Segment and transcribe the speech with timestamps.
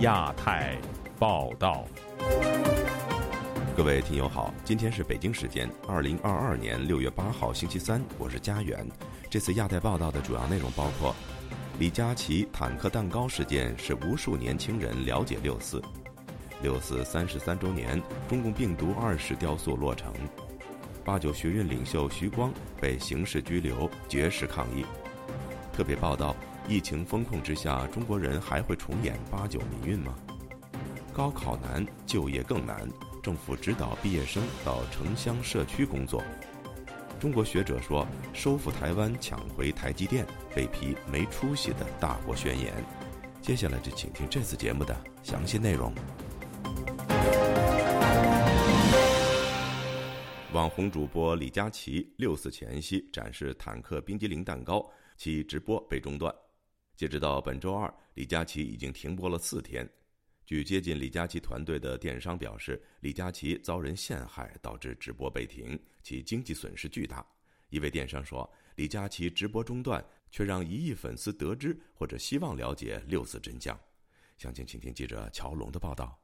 [0.00, 0.78] 亚太
[1.18, 1.84] 报道，
[3.76, 8.86] 各位听友好，今天是北京时间二零二二年六月八号星期三，我是佳远。
[9.28, 11.14] 这次亚太报道的主要内容包括：
[11.78, 15.78] 李佳琦坦克蛋糕事件使无数年轻人了解六四；
[16.62, 20.10] 六四三十三周年，中共病毒二世雕塑落成；
[21.04, 24.86] 八九学运领袖徐光被刑事拘留，绝食抗议。
[25.74, 26.34] 特别报道。
[26.70, 30.14] 疫情封控之下，中国人还会重演八九民运吗？
[31.12, 32.88] 高考难，就业更难，
[33.20, 36.22] 政府指导毕业生到城乡社区工作。
[37.18, 42.72] 中国学者说，收复台湾、抢回台积电，被批没出息的大国宣言。
[43.42, 45.92] 接下来就请听这次节目的详细内容。
[50.52, 56.32] 网红主播李佳琦六四前夕展示坦克冰激凌蛋糕，其直播被中断。
[57.00, 59.88] 截止到本周二，李佳琦已经停播了四天。
[60.44, 67.26] 据接近李佳琦团队的电商表示，李佳琦遭人陷害，导致直播被停，其经济损失巨大。
[67.70, 73.80] 一位电商说：“李佳琦直播中断，却让一亿粉丝得知或者希望了解六四真相。”
[74.36, 76.20] 详情，请听记者乔龙的报道。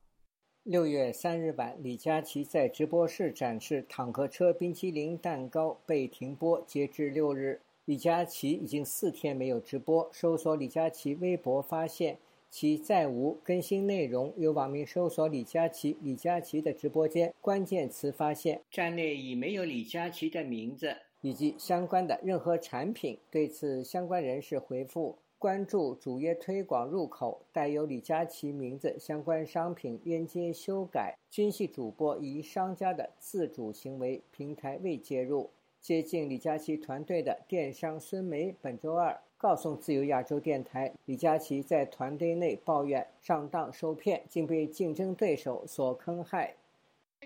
[0.65, 7.63] 六月三日晚，李佳琦在直播室展示坦克车冰淇淋蛋糕被停播，截至六日。
[7.87, 10.11] 李佳琦已经四天没有直播。
[10.12, 12.19] 搜索李佳琦微博，发现
[12.51, 14.33] 其再无更新内容。
[14.37, 23.17] 有网民搜索李佳琦、李佳琦的直播间关键词，发现站内已没有李佳琦的名字以及相关的任何产品。
[23.31, 35.48] 对此，相关人士回复：关注主页推广入口带有李佳琦名字相关商品链接修改，均系主播与商家的自主行为，平台未介入。
[35.87, 46.53] 接近李佳琦团队的电商孙梅本周二告诉自由亚洲电台，李佳琦在团队内抱怨上当受骗，竟被竞争对手所坑害。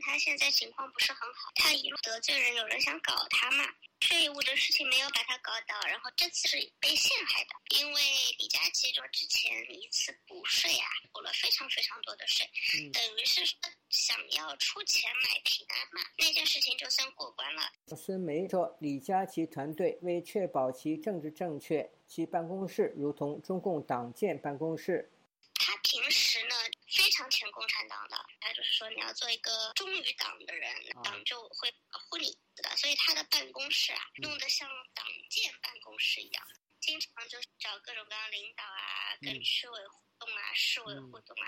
[0.00, 3.64] 他现在情况不是很好，他一路得罪人，有人想搞他嘛。
[4.00, 8.02] 税务的事情没有把他搞倒，然后这次是被陷害的，因为
[8.38, 12.48] 李佳琦说之前一次补税啊，补了非常非常多的税，
[12.92, 13.58] 等于是说
[13.90, 17.62] 想要出钱买平安嘛，那件事情就算过关了。
[17.94, 25.12] 孙梅说，李佳琦团队为确保其政治正确，其办公室如同中共党建办公室。
[25.70, 26.54] 他平时呢
[26.88, 30.68] 非常挺共产党的，他就是说你要做一个忠于党的人，
[31.04, 32.68] 党就会保护你的。
[32.76, 36.42] 所以他的办公室啊，弄得像党建办公室一样，
[36.80, 41.46] 经常就是找各种各样领导啊，跟区委互动啊，市委互动啊。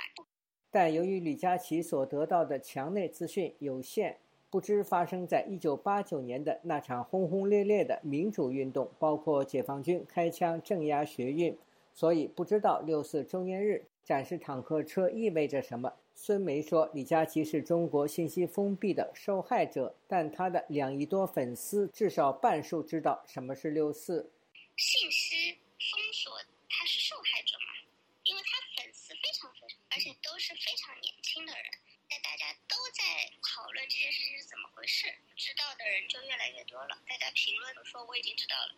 [0.70, 11.58] 但由于李佳琦所得到的墙内资讯有限，不知发生在一九八九年的那场轰轰烈烈的民主运动，包括解放军开枪镇压学运，
[11.94, 13.86] 所以不知道六四周年日。
[14.04, 15.94] 展示坦克车意味着什么？
[16.12, 24.32] 孙梅说：“李佳琦是中国信息封闭的受害者，但他的两亿多粉丝至少半数知道什么是六四。
[24.76, 26.34] 信息封锁，
[26.68, 27.94] 他是受害者嘛？
[28.24, 31.64] 因为他粉丝非常非常，而且都是非常年轻的人。
[32.10, 36.98] 在大家都在讨论这件事情是怎么回事，知道的人就越来越多了。
[37.06, 38.74] 大家评论都说我已经知道了。”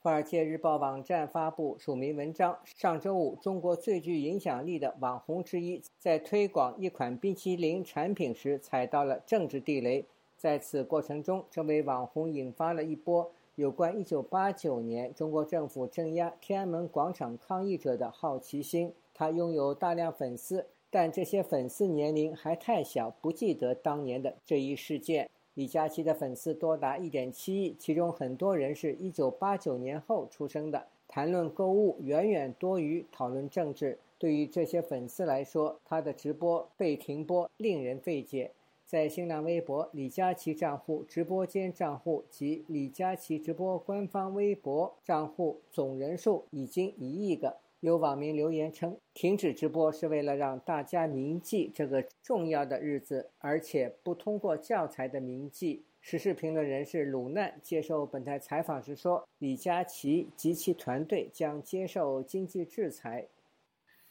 [0.00, 2.56] 华尔街日报网站发布署名文章。
[2.64, 10.04] 上周五，中国最具影响力的网红之一在推广一款冰淇淋产品时踩到了政治地雷。
[10.36, 18.92] 在此过程中，这位网红引发了一波有关1989年中国政府镇压天安门广场抗议者的好奇心。
[19.12, 25.28] 他拥有大量粉丝，但这些粉丝年龄还太小，不记得当年的这一事件。
[25.58, 30.86] 李佳琦的粉丝多达1.7亿，其中很多人是一九八九年后出生的。
[31.08, 33.98] 谈论购物远远多于讨论政治。
[34.20, 38.52] 对于这些粉丝来说，他的直播被停播令人费解。
[38.86, 47.56] 在新浪微博李佳琦账户直播间账户及李佳琦直播官方微博账户总人数已经一亿个。
[47.80, 55.84] 有网民留言称，停止直播是为了让大家铭记这个重要的日子，而且不通过教材的铭记。
[56.00, 63.28] 时事评论人士鲁难接受本台采访时说：“李佳琦及其团队将接受经济制裁，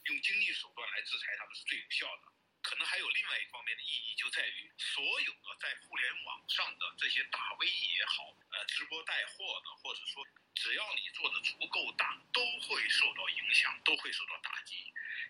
[0.04, 2.32] 用经济手段来制裁他们是最有效的。
[2.64, 10.24] 可能还有另外一方面的意义，就在于所有在互联网上的这些大 V 也好，呃，直播带货的，或者说。”
[10.58, 14.74] 只要你做的足够大，都会受到影响，都会受到打击，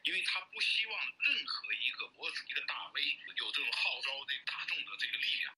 [0.05, 3.03] 因为他不希望任何一个博主、一个大 V
[3.37, 5.55] 有这种号召这大众的这个力量。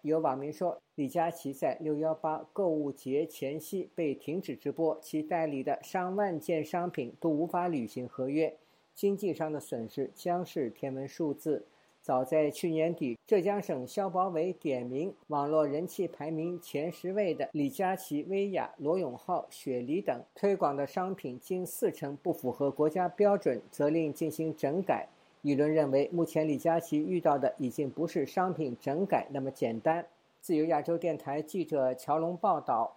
[0.00, 8.58] 有网民说，李佳琦在六幺八购物节前夕被停止直播，其代理的上万件商品都无法履行合约。
[8.94, 11.68] 经济上的损失将是天文数字。
[12.06, 25.08] 早在去年底，浙江省消保委点名网络人气排名前十位的李佳琦、薇娅、罗永浩、雪梨等推广的商品，近四成不符合国家标准，责令进行整改。
[25.42, 30.06] 舆论认为，目前李佳琦遇到的已经不是商品整改那么简单。
[30.40, 32.96] 自由亚洲电台记者乔龙报道。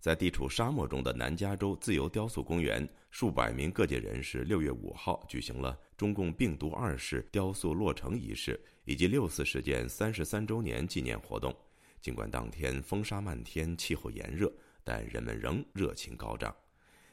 [0.00, 11.54] 在地处沙漠中的南加州自由雕塑公园，数百名各界人士六月五号举行了中共病毒二世雕塑落成仪式以及六四事件三十三周年纪念活动。
[12.00, 14.52] 尽管当天风沙漫天，气候炎热，
[14.82, 16.54] 但人们仍热情高涨。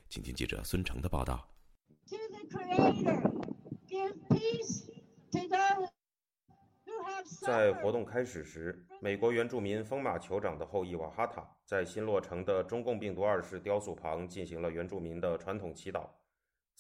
[0.10, 1.48] 请听记者孙成的报道。
[7.40, 16.08] 在活动开始时，美国原住民风马酋长的后裔瓦哈塔在新落成的中共病毒二世雕塑旁进行了原住民的传统祈祷。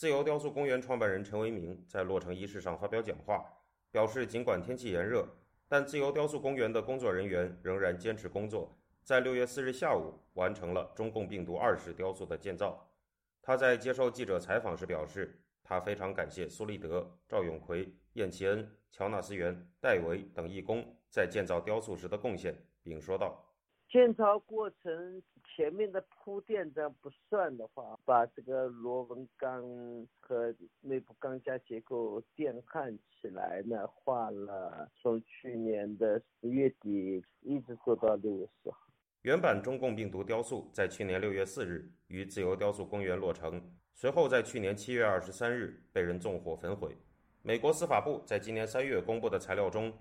[0.01, 3.45] 自由雕塑公园创办人陈为民在落成仪式上发表讲话，
[3.91, 5.27] 表示尽管天气炎热，
[5.67, 12.89] 但自由雕塑公园的工作人员仍然坚持工作，在六月四日下午完成了中共病毒二式雕塑的建造。
[13.43, 18.67] 他在接受记者采访时表示，他非常感谢苏立德、赵永奎、燕奇恩。
[18.89, 23.45] 乔纳斯·元、戴维等义工在建造雕塑时的贡献，并说道
[23.91, 29.61] ：“建造过程前面的铺垫这样不算的话，把这个螺纹钢
[30.21, 38.77] 和内部钢架结构电焊起来呢，花了从去年的十月底一直做到六月四号。
[39.23, 43.61] 原版中共病毒雕塑在去年六月四日于自由雕塑公园落成，
[43.93, 46.97] 随后在去年七月二十三日被人纵火焚毁。”
[47.43, 49.91] 美国司法部在今年三月公布的材料中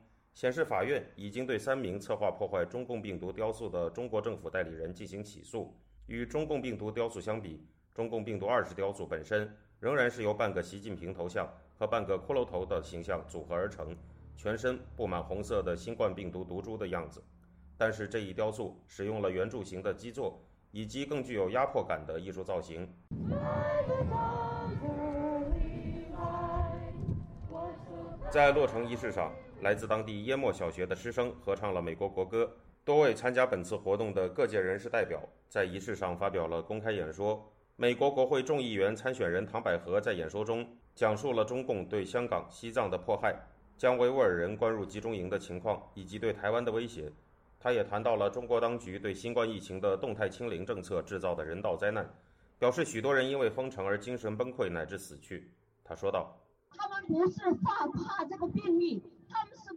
[0.40, 5.76] 显示，法院已经对三名策划破坏中共病毒雕塑的中国政府代理人进行起诉。
[6.06, 7.62] 与中共病毒雕塑相比，
[7.94, 11.46] 中共病毒二十雕塑本身仍然是由半个习近平头像
[11.76, 13.94] 和半个骷髅头的形象组合而成，
[14.34, 17.22] 全身布满红色的新冠病毒毒株的样子。
[17.76, 22.88] 但是这一雕塑使用了圆柱形的基座，以及更具有压迫感的艺术造型。
[28.30, 29.30] 在落成仪式上，
[29.62, 32.50] 来自当地耶莫小学的师生合唱了美国国歌。
[32.84, 37.46] 多位参加本次活动的各界人士代表在仪式上发表了公开演说。
[37.76, 43.34] 美国国会众议员参选人唐百合在演说中讲述了中共对香港、西藏的迫害，
[43.78, 47.10] 将维吾尔人关入集中营的情况，以及对台湾的威胁。
[47.58, 52.08] 他也谈到了中国当局对新冠疫情的动态清零政策制造的人道灾难，
[52.58, 55.50] 表示许多人因为封城而精神崩溃乃至死去。
[55.84, 56.34] 他说道。
[56.76, 59.02] 他们不是怕怕这个病例，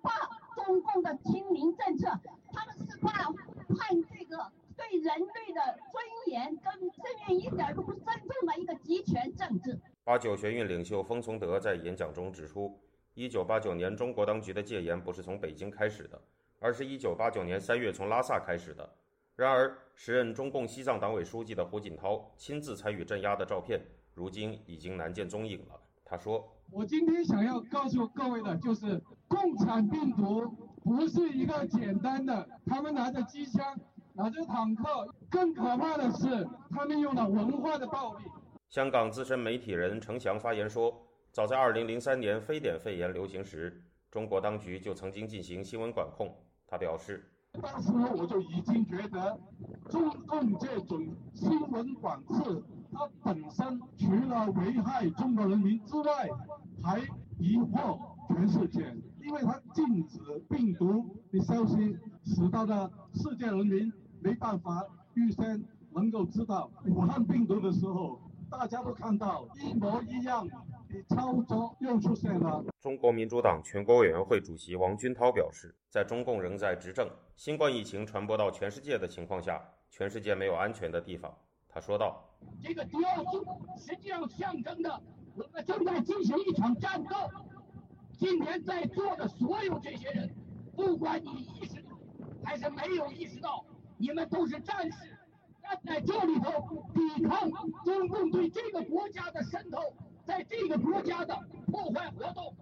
[0.03, 2.19] 他们是怕中共的清零政策，
[2.51, 9.79] 他们是怕判这个对人类的尊严跟这面一点都不尊重的一个集权政治。
[10.03, 12.77] 八九学运领袖封从德在演讲中指出，
[13.13, 16.21] 一九八九年中国当局的戒严不是从北京开始的，
[16.59, 18.97] 而是一九八九年三月从拉萨开始的。
[19.35, 23.81] 然而，时任中共西藏党委书记的胡锦涛亲自参与镇压的照片，
[24.13, 25.79] 如今已经难见踪影了。
[26.03, 26.47] 他说。
[26.71, 29.01] 我今天想要告诉各位的就是，
[29.33, 30.47] 共产病毒
[30.83, 33.75] 不是一个简单的，他们拿着机枪，
[34.13, 38.25] 拿着坦克，更可怕的是，他们用了文化的暴力。
[38.69, 40.93] 香港资深媒体人程翔发言说，
[41.31, 46.31] 早在2003年非典肺炎流行时，中国当局就曾经进行新闻管控。
[46.67, 47.27] 他表示，
[47.59, 49.39] 当时我就已经觉得，
[49.89, 52.63] 中共这种新闻管制。
[52.95, 56.29] 它本身除了危害中国人民之外，
[56.83, 56.99] 还
[57.39, 68.19] 疑惑全世界，因为它禁止病毒的消息，使到的世界人民没办法预先能够知道武汉病毒的时候，
[68.51, 70.55] 大家都看到一模一样的
[71.07, 72.63] 操作又出现了。
[72.81, 81.33] 中国民主党全国委员会主席王军涛表示，在中共仍在执政、新冠疫情传播到全世界的情况下，全世界没有安全的地方。
[81.69, 82.21] 他说道
[82.61, 82.99] ：“这个雕
[83.31, 83.43] 塑
[83.77, 85.01] 实际上象征着
[85.35, 87.15] 我们正在进行一场战斗。
[88.17, 90.29] 今天在座的所有这些人，
[90.75, 91.89] 不管你意识到
[92.43, 93.65] 还是没有意识到，
[93.97, 95.17] 你们都是战士，
[95.61, 97.49] 站在这里头抵抗
[97.83, 99.79] 中共对这个国家的渗透，
[100.23, 102.55] 在这个国家的破坏活动。”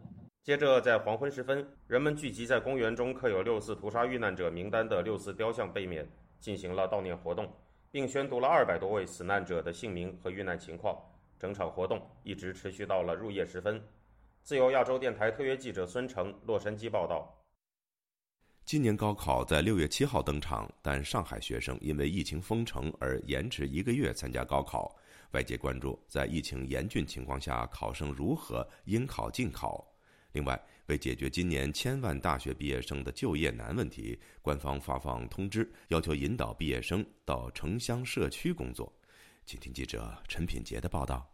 [0.44, 7.48] 接着，在黄昏时分，人们聚集在公园中刻有六四屠杀遇难者名单的六四雕像背面，进行了悼念活动。
[7.92, 10.98] 并宣读了二百多位死难者的姓名和遇难情况。
[11.38, 13.82] 整场活动一直持续到了入夜时分。
[14.44, 17.38] 自由亚洲电台特约记者孙成，洛杉矶报道。
[18.66, 24.96] 今年高考在六月七号登场，但上海学生因为疫情封城而延迟一个月参加高考。
[25.32, 29.88] 外界关注，在疫情严峻情况下，考生如何应考尽考。
[30.34, 38.92] 另外，为解决今年千万大学毕业生的就业难问题，官方发放通知，要求引导毕业生到城乡社区工作。
[39.46, 41.31] 请听记者陈品杰的报道。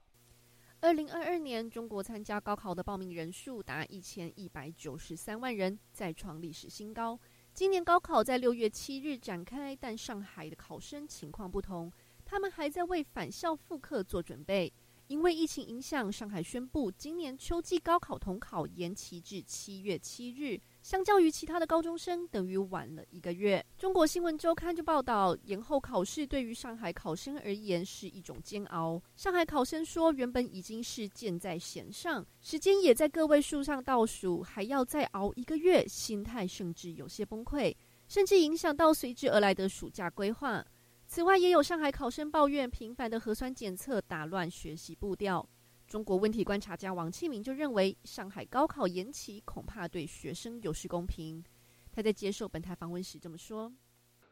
[0.80, 7.20] 二零二二年，中国参加高考的报名人数达一千一百九十三万人，再创历史新高。
[7.52, 11.92] 今年高考在六月七日展开，但上海的考生情况不同，
[12.24, 14.72] 他们还在为返校复课做准备。
[15.08, 23.62] 因为疫情影响，上海宣布今年秋季高考统考延期至七月七日，相较于其他的高中生，等于晚了一个月。
[23.78, 29.04] 中国新闻周刊就报道，延后考试对于上海考生而言是一种煎熬。
[29.18, 37.76] 上海考生说，原本已经是箭在弦上，时间也在个位数上倒数，还要再熬一个月，心态甚至有些崩溃，
[38.08, 40.66] 甚至影响到随之而来的暑假规划。
[41.06, 45.46] 此外，也有上海考生抱怨频繁的核酸检测打乱学习步调。
[45.88, 51.42] 中国问题观察家王庆明就认为，上海高考延期恐怕对学生有失公平。
[51.94, 53.72] 他在接受本台访问时这么说：“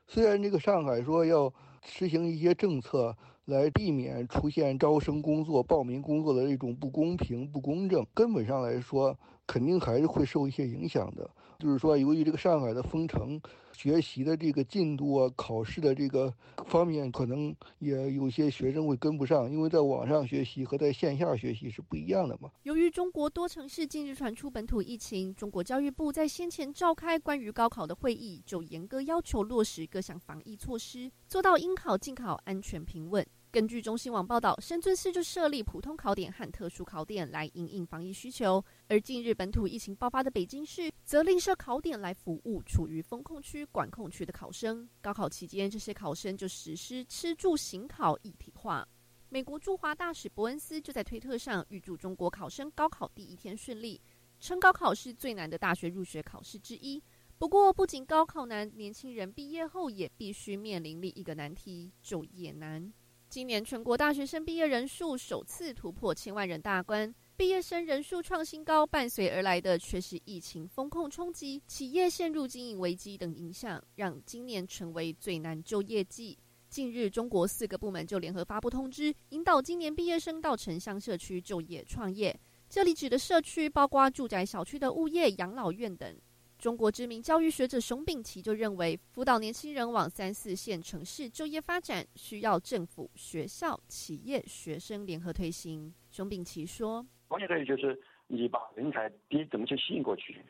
[0.05, 11.29] 虽然这个上海说要实行一些政策来避免出现招生工作、报名工作的一种不公平、不公正，根本上来说，肯定还是会受一些影响的。
[11.57, 13.39] 就是说，由于这个上海的封城。”
[13.75, 16.33] 学习的这个进度啊，考试的这个
[16.65, 22.49] 方面，可能也有些学生会跟不上，因为在网上学习和在线下学习是不一样的嘛。
[22.63, 33.25] 由于中国多城市近日传出本土疫情，中国教育部在先前召开关于高考的会议，就严格要求落实各项防疫措施，做到应考尽考、安全平稳。
[33.55, 44.85] 根据中新网报道，深圳市就设立普通考点和特殊考点来应应防疫需求，而近日本土疫情爆发的北京市则另设考点来服务处于封控区、管控区的考生。
[44.99, 48.85] 高考期间，这些考生就实施吃住行考一体化。
[49.29, 54.01] 美国驻华大使伯恩斯就在推特上预祝中国考生高考第一天顺利，
[54.41, 57.01] 称高考是最难的大学入学考试之一。
[57.37, 62.91] 不过，不仅高考难，年轻人毕业后也必须面临另一个难题——就业难。
[63.29, 76.37] 今年全国大学生毕业人数首次突破千万人大关，毕业生人数创新高，伴随而来的却是疫情风控冲击、企业陷入经营危机等影响，让今年成为最难就业季。
[76.69, 82.37] 近日，中国四个部门就联合发布通知，引导今年毕业生到城乡社区就业创业。
[82.69, 86.17] 这里指的社区包括住宅小区的物业、养老院等。
[86.57, 95.93] 中国知名教育学者熊丙奇就认为，辅导年轻人往三四线城市就业发展，需要政府、学校、企业、学生联合推行。
[96.09, 100.41] 熊丙奇说：“关键在于就是你把人才第一怎么去吸引过去，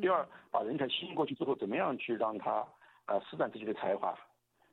[0.00, 2.66] 第二把人才吸引过去之后，怎么样去让他
[3.06, 4.14] 呃施展自己的才华，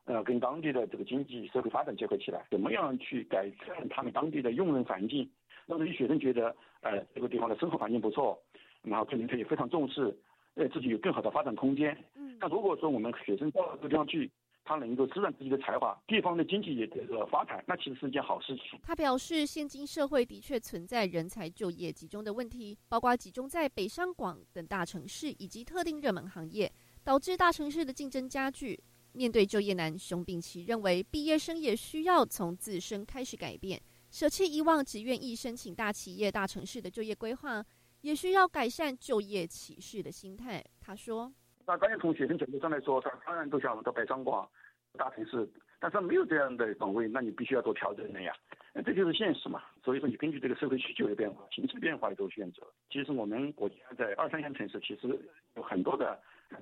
[0.06, 5.30] 呃跟当地的这个经济社会发展结合起来，怎么样去改善他们当地的用人环境，
[5.68, 8.38] 让这些学生觉得呃这个地方的生活环境不错，
[8.82, 10.14] 然后对人才也非常重视。”
[10.56, 11.98] 呃，自己有更好的发展空间。
[12.16, 14.30] 嗯，那如果说我们学生到这个地方去，
[14.66, 18.80] 他能够施展自己的才华，地方的经济也得个发展，那其实是一件好事情。
[18.84, 26.72] 他表示，现今社会的确存在人才就业集中的问题，包括集中在北上广等大城市以及特定热门行业，
[27.04, 28.80] 导致大城市的竞争加剧。
[29.14, 37.66] 面对就业难，熊丙奇认为，毕业生也需要从自身开始改变，舍弃以往只愿意申请大企业、大城市的就业规划。
[38.02, 40.64] 也需要改善就业歧视的心态。
[40.82, 41.32] 他说
[41.68, 44.50] ：“那当然从学生角度上来说，他当然都想到北上广
[44.98, 45.48] 大城市，
[45.80, 48.34] 但是没有这样的岗位，那你必须要做调整的呀。
[48.74, 49.62] 那这就是现实嘛。
[49.84, 52.64] 所以说，你根据这个社会需求的变化、形势变化来做选择。
[52.90, 55.20] 其实我们国家在二三线城市其实
[55.56, 56.20] 有很多的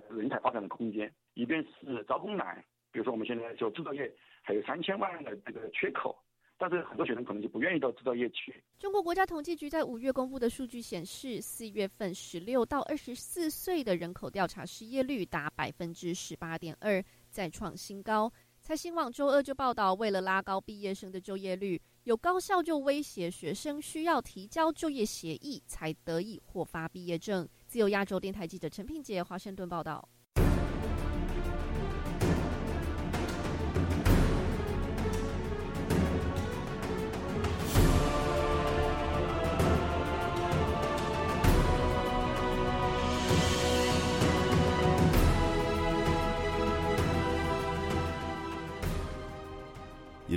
[0.10, 1.12] 人才发展的空间。
[1.36, 6.18] 一边是招工难，比如说我们现在就制造业还有三千万的这个缺口。”
[6.58, 8.64] 但是很多学生可能就不愿意到制造业去。
[8.80, 18.32] 中国国家统计局在五月公布的数据显示，四月份十六到二十四岁的人口调查失业率达百分之十八点二，再创新高。
[18.60, 27.48] 财新网周二就报道，为了拉高毕业生的就业率，有高校就威胁学生需要提交就业协议才得以获发毕业证。
[27.68, 30.10] 自由亚洲电台记者陈品杰华盛顿报道。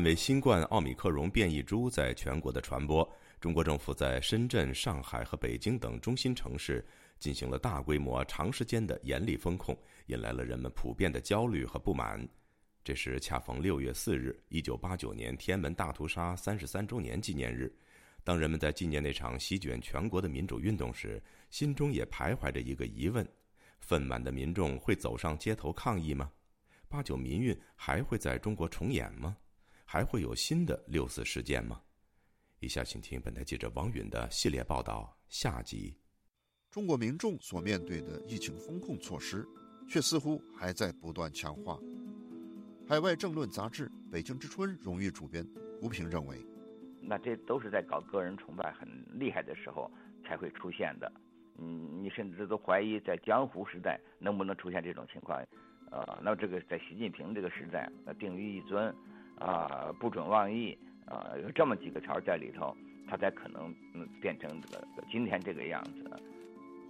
[0.00, 3.06] 因为新冠奥密克戎变异株在全国的传播，
[3.38, 6.82] 中国政府在深圳、上海和北京等中心城市
[7.18, 12.26] 进行了大规模、长时间的严厉风控，引来了人们普遍的焦虑和不满。
[12.82, 17.70] 这时恰逢六月四日，一九八九年天安门大屠杀三十三周年纪念日。
[18.24, 23.28] 当人们在纪念那场席卷全国的民主运动时，心中也徘徊着一个疑问：
[23.80, 26.32] 愤满的民众会走上街头抗议吗？
[26.88, 29.36] 八九民运还会在中国重演吗？
[29.92, 31.80] 还会有新的六四事件吗？
[32.60, 35.96] 以下请听本台记者王允的系列报道下集。
[36.70, 39.44] 中国民众所面对的疫情风控措施，
[39.88, 41.76] 却似乎还在不断强化。
[42.88, 45.44] 海外政论杂志《北京之春》荣誉主编
[45.80, 46.38] 胡平认为。
[47.02, 49.90] 那这都是在搞个人崇拜很厉害的时候
[50.24, 51.12] 才会出现的，
[51.58, 55.44] 嗯，你甚至都怀疑在江湖时代能不能出现这种情况，
[55.90, 58.94] 呃，那这个在习近平这个时代，那，定于一尊，
[59.40, 62.76] 啊，不准妄议，啊，有这么几个条在里头，
[63.08, 66.22] 他才可能嗯变成这个今天这个样子。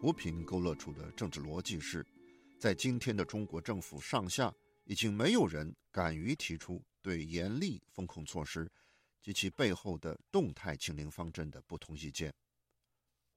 [0.03, 2.05] 胡平勾勒出的政治逻辑是，
[2.59, 4.53] 在今天的中国政府上下，
[4.85, 8.71] 已经没有人敢于提出对严厉风控措施。
[9.23, 12.33] 及其背后的动态清零方针的不同意见。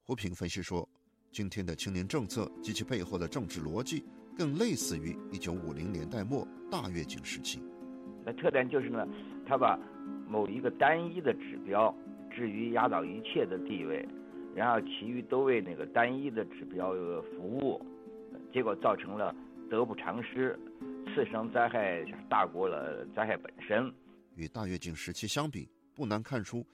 [0.02, 0.88] 胡平分析说，
[1.30, 4.02] 今天的清零政策及其背后的政治逻辑，
[4.34, 7.62] 更类似于一九五零年代末大跃进时期。
[8.26, 9.08] 那特点就是呢，
[9.46, 9.78] 他把
[10.28, 11.94] 某一个单一的指标
[12.32, 14.08] 置于压倒一切的地位，
[14.56, 16.94] 然后其余都为那个单一的指标
[17.36, 17.82] 服务，
[18.52, 19.36] 结果造成了
[19.70, 20.58] 得不偿失，
[21.06, 23.94] 次生灾害大过了灾害本身。
[24.36, 26.66] 与大跃进时期相比，不难看出，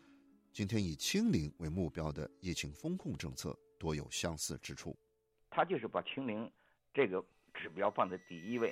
[0.54, 4.96] 今天以清零为目标的疫情风控政策多有相似之处。
[5.50, 6.50] 他就是把清零
[6.94, 7.22] 这个
[7.54, 8.72] 指标放在第一位，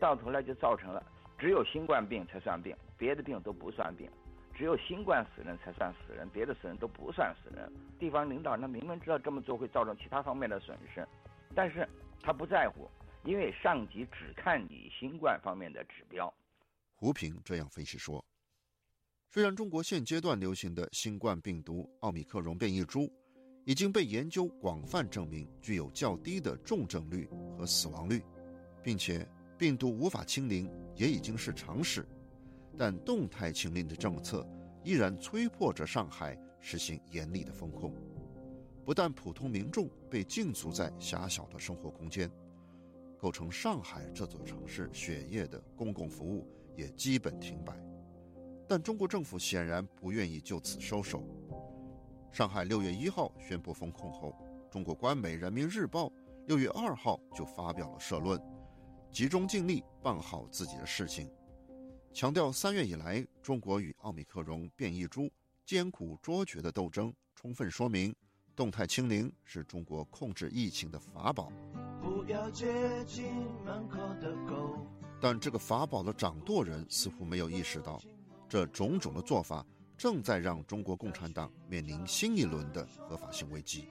[0.00, 1.04] 到头来就造成了
[1.42, 4.08] 只有新冠病才算病，别的病都不算病；
[4.56, 7.68] 只有新冠死人才算死人，别的死人都不算死人。
[7.98, 11.04] 地方领导那明明知道这么做会造成其他方面的损失，
[11.52, 11.84] 但是
[12.22, 12.88] 他不在乎，
[13.24, 16.32] 因为上级只看你新冠方面的指标。
[16.94, 18.24] 胡平这样分析说
[19.28, 23.12] ：“虽然中国现阶段流行的新冠病毒奥密克戎变异株
[23.64, 27.28] 已经被研究广泛证明具有较低的重症率
[27.58, 28.22] 和死亡率，
[28.80, 29.26] 并且
[29.58, 32.06] 病毒无法清零也已经是常识，
[32.76, 34.46] 但动态清零的政策
[34.82, 37.94] 依然催迫着上海实行严厉的风控。
[38.84, 42.30] 不但普通民众被禁足在狭小的生活空间，
[43.18, 47.78] 构成上海这座城市血液的公共服务。”也基本停摆，
[48.66, 51.22] 但中国政府显然不愿意就此收手。
[52.30, 54.34] 上海六月一号宣布封控后，
[54.70, 56.06] 中国官媒《人民日报》
[56.46, 58.40] 六月二号就发表了社论，
[59.12, 61.30] 集中精力办好自己的事情，
[62.14, 65.30] 强调三月以来中国与奥密克戎变异株
[65.66, 68.14] 艰苦卓绝的斗争，充分说明
[68.56, 71.52] 动态清零是中国控制疫情的法宝。
[72.00, 73.26] 不要接近
[73.66, 74.78] 门口的狗。
[75.20, 78.00] 但这个法宝的掌舵人似乎没有意识到，
[78.48, 79.64] 这种种的做法
[79.98, 83.90] 正在让中国共产党面临新一轮的合法性危机。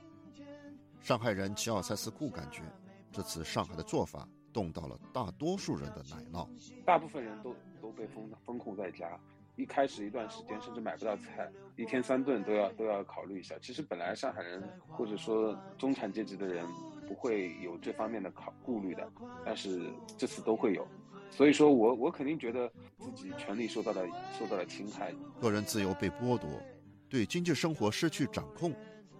[1.00, 2.64] 上海人齐奥塞斯库感觉，
[3.12, 6.48] 这次上海的做法动到了大多数人的奶酪。
[6.86, 9.20] 大部分人都都被封封控在家，
[9.56, 13.56] 一开始一段时间甚至买不到菜，一天三顿都要都要考虑一下。
[13.62, 16.66] 其实本来上海人或者说中产阶级的人
[17.08, 19.12] 不会有这方面的考顾虑的，
[19.46, 20.88] 但是这次都会有。
[21.30, 24.06] 所以说我我肯定觉得自己权利受到了
[24.38, 26.50] 受到了侵害，个人自由被剥夺，
[27.08, 28.76] 对经济生活失去掌控，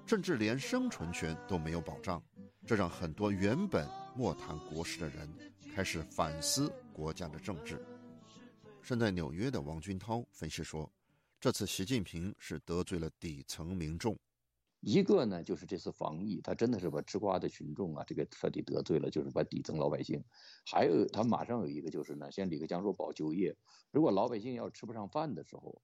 [0.06, 2.22] 甚至连生存权都没有保障，
[2.66, 5.28] 这让很多原本莫谈国事的人
[5.74, 7.82] 开始反思国家的政治。
[8.82, 10.92] 身在纽约的王军涛分析说，
[11.40, 14.18] 这次习近平是得罪了底层民众。
[14.82, 20.22] 一个呢，就是这次防疫，他真的是把吃瓜的群众啊，这个彻底得罪了，就是把底层老百姓。
[20.66, 23.56] 还有，他马上有一个就是呢，像李克强说保就业，
[23.92, 25.82] 如果老百姓要吃不上饭的时候，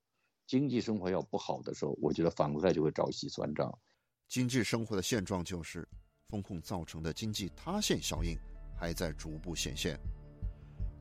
[0.47, 3.71] 经济生活要不好的时候，我觉得反过来就会找洗算账。
[4.27, 5.87] 经济生活的现状就是，
[6.29, 8.37] 风控造成的经济塌陷效应
[8.75, 9.97] 还在逐步显现。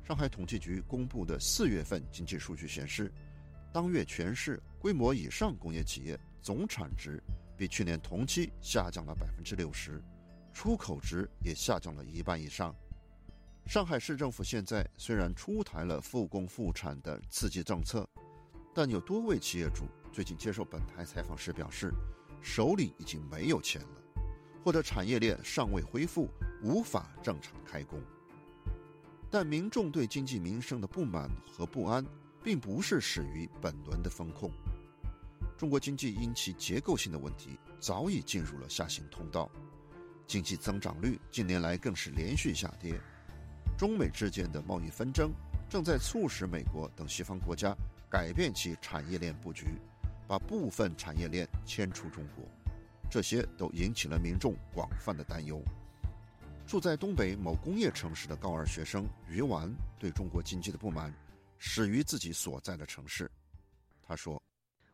[0.05, 3.13] 上海统计局公布的四月份经济数据显示，
[3.73, 7.23] 当月全市规模以上工业企业总产值。
[7.59, 10.05] 比去年同期下降了百分之六十，
[10.53, 12.77] 出口值也下降了一半以上。
[13.65, 18.07] 上海市政府现在虽然出台了复工复产的刺激政策，
[18.75, 21.91] 但有多位企业主最近接受本台采访时表示，
[22.43, 24.03] 手里已经没有钱了，
[24.67, 26.29] 或者产业链尚未恢复，
[26.61, 28.03] 无法正常开工。
[29.31, 32.05] 但民众对经济民生的不满和不安，
[32.43, 34.51] 并不是始于本轮的风控。
[35.57, 39.49] 中国经济因其结构性的问题，早已进入了下行通道。
[40.27, 43.01] 经济增长率近年来更是连续下跌。
[43.79, 45.31] 中美之间的贸易纷争
[45.71, 47.73] 正在促使美国等西方国家
[48.11, 49.79] 改变其产业链布局，
[50.27, 52.45] 把部分产业链迁出中国。
[53.17, 55.63] 这些都引起了民众广泛的担忧。
[56.67, 61.11] 住在东北某工业城市的高二学生于完对中国经济的不满
[61.57, 63.27] 始于自己所在的城市。
[64.03, 64.39] 他说：“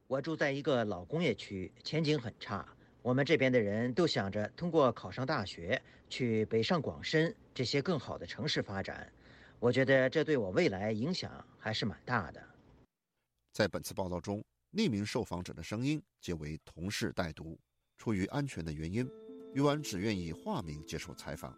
[0.07, 2.65] 我住在一个老工业区，前景很差。
[3.03, 9.13] 我们这边的人都想着通过考上大学，去北上广深这些更好的城市发展。
[9.59, 12.41] 我觉得这对我未来影响还是蛮大的。”
[13.53, 14.41] 在本次报道中，
[14.73, 17.59] 匿名受访者的声音皆为同事代读。
[18.03, 19.09] 出于安全的原因，
[19.55, 21.57] 于婉只愿意化名接受采访。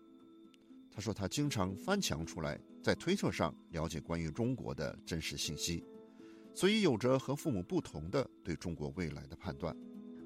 [0.93, 5.83] 他说：“他经常翻墙出来，在推特上了解关于中国的真实信息，
[6.53, 9.75] 所以有着和父母不同的对中国未来的判断。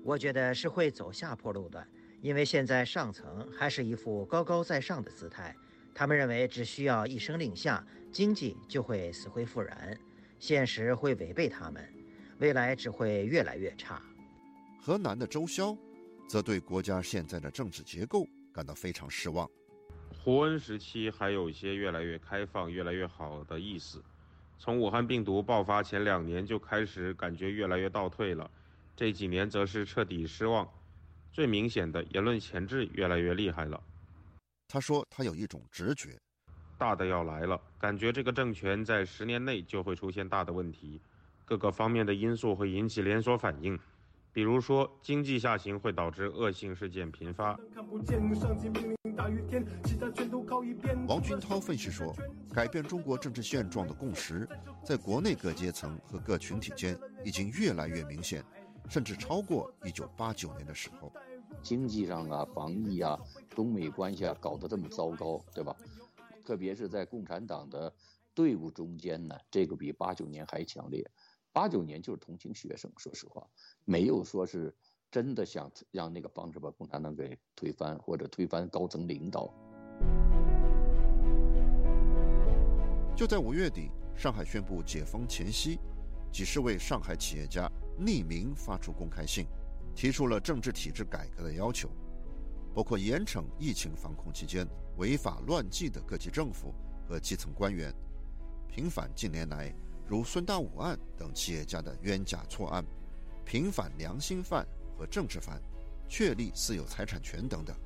[0.02, 1.86] 我觉得是会走下坡路的，
[2.20, 5.54] 因为现在上层还是一副高高在上的姿态，
[5.94, 9.96] 他们认为只需要一声令下，经济就会死灰复燃，
[10.40, 11.88] 现实会违背他们，
[12.40, 14.02] 未来只会越来越差。”
[14.82, 15.78] 河南的周潇。
[16.28, 19.48] 则对国家现在的政治结构感到非常失望。
[20.22, 24.04] 胡温时期还有一些越来越开放、越来越好的意思，
[24.58, 28.48] 从武汉病毒爆发前两年就开始感觉越来越倒退了，
[28.94, 30.68] 这几年则是彻底失望。
[31.32, 33.80] 最明显的言论钳制越来越厉害了。
[34.66, 36.18] 他说他有一种直觉，
[36.76, 41.00] 大的要来了，感觉这个政权在十年内就会出现大的问题，
[41.46, 43.78] 各个方面的因素会引起连锁反应。
[44.38, 47.58] 比如说，经济下行会导致恶性事件频发。
[51.08, 52.14] 王军涛分析说，
[52.54, 54.48] 改变中国政治现状的共识，
[54.84, 58.44] 在国内各阶层和各群体间已经越来越明显，
[58.88, 61.12] 甚至超过1989年的时候。
[61.60, 63.18] 经济上啊，防疫啊，
[63.50, 65.74] 中美关系啊，搞得这么糟糕，对吧？
[66.44, 67.92] 特别是在共产党的
[68.32, 71.04] 队伍中间呢，这个比89年还强烈。
[71.52, 73.46] 八九年就是同情学生，说实话，
[73.84, 74.74] 没有说是
[75.10, 79.52] 真的想让那个方式把共产党给推翻，或者推翻高层领导。
[83.16, 85.80] 就在五月底，上海宣布解封前夕，
[86.30, 89.46] 几十位上海企业家匿名发出公开信，
[89.96, 91.88] 提出了政治体制改革的要求，
[92.72, 94.64] 包括严惩疫情防控期间
[94.98, 96.72] 违法乱纪的各级政府
[97.08, 97.92] 和基层官员，
[98.68, 99.74] 平反近年来。
[100.08, 102.82] 如孙大武案等企业家的冤假错案，
[103.44, 104.66] 平反良心犯
[104.96, 105.60] 和政治犯，
[106.08, 107.76] 确立私有财产权等等。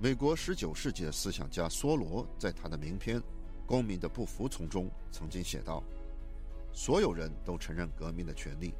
[0.00, 3.20] 美国十九世纪的思想家梭罗在他的名篇
[3.66, 5.80] 《公民的不服从》中曾经写道
[6.74, 8.74] ：“所有人都承认革命的权利，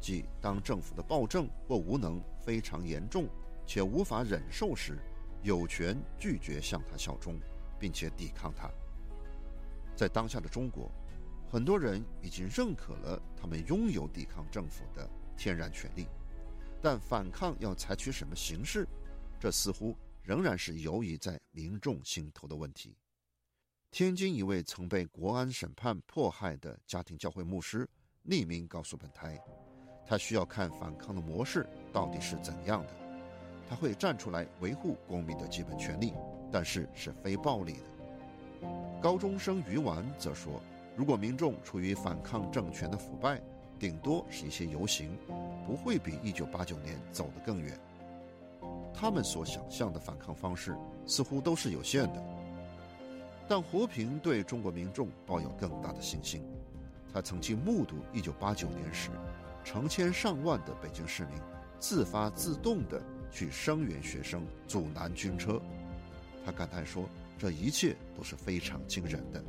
[0.00, 3.28] 即当政府的暴政或无能非常严重
[3.66, 4.96] 且无法忍受时，
[5.42, 7.38] 有权拒绝向他效忠，
[7.78, 8.70] 并且抵抗他。”
[9.94, 10.90] 在当下的中国。
[11.48, 16.06] 很多人已经认可了他们拥有抵抗政府的天然权利，
[16.82, 18.86] 但反抗要采取什么形式，
[19.38, 22.96] 这似乎仍然是犹疑在民众心头的问题。
[23.92, 27.88] 天津一位曾被国安审判迫害的家庭教会牧师
[28.26, 29.40] 匿名告诉本台，
[30.04, 32.92] 他需要看反抗的模式到底是怎样的。
[33.68, 36.12] 他会站出来维护公民的基本权利，
[36.52, 39.00] 但是是非暴力的。
[39.00, 40.60] 高中生于丸则说。
[40.96, 43.38] 如果民众处于反抗政权的腐败，
[43.78, 45.14] 顶多是一些游行，
[45.66, 47.78] 不会比一九八九年走得更远。
[48.94, 50.74] 他们所想象的反抗方式
[51.06, 52.24] 似乎都是有限的。
[53.46, 56.42] 但胡平对中国民众抱有更大的信心。
[57.12, 59.10] 他曾经目睹一九八九年时，
[59.62, 61.34] 成千上万的北京市民
[61.78, 65.60] 自发自动地去声援学生，阻拦军车。
[66.44, 67.06] 他感叹说
[67.36, 69.44] ：“这一切都是非常惊人的。”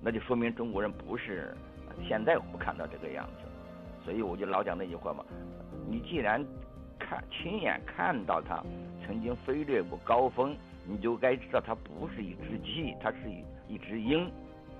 [0.00, 1.56] 那就说明中国人不是
[2.08, 5.24] 现在我们看到这个样子，所以我就老讲那句话嘛，
[5.88, 6.44] 你既然
[6.98, 8.62] 看亲眼看到它
[9.04, 10.56] 曾经飞掠过高峰，
[10.86, 14.30] 你就该知道它不是一只鸡，它是一一只鹰。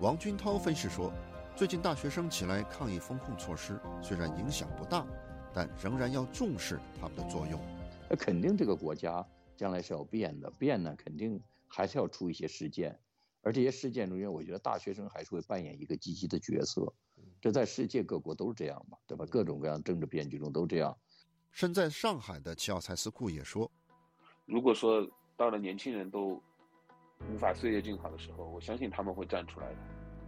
[0.01, 1.13] 王军涛分析说，
[1.57, 5.05] 最近大学生起来抗议风控措施，虽然影响不大，
[5.53, 7.61] 但仍然要重视他们的作用。
[8.09, 9.27] 那肯定这个国家
[9.57, 12.97] 将来是要变的，变呢肯定还是要出一些事件。
[13.49, 16.93] 而这些事件中间，我觉得大学生还是会扮演一个积极的角色，
[17.41, 19.25] 这在世界各国都是这样嘛，对吧？
[19.25, 20.95] 各种各样政治变局中都这样。
[21.51, 23.71] 身在上海的齐奥塞斯库也说
[24.45, 26.43] ：“如果说到了年轻人都
[27.33, 29.77] 无法岁月静好的时候，我相信他们会站出来的。”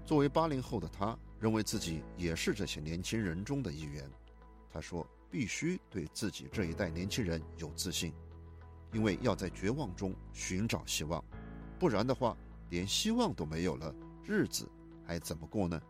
[0.02, 4.10] 作为八零后的他，认为自己也是这些年轻人中的一员。
[4.70, 8.14] 他说：“必须对自己这一代年轻人有自信，
[8.94, 11.22] 因为要在绝望中寻找希望，
[11.78, 12.34] 不然的话，
[12.70, 14.66] 连希望都没有了，日子
[15.04, 15.80] 还怎么过呢？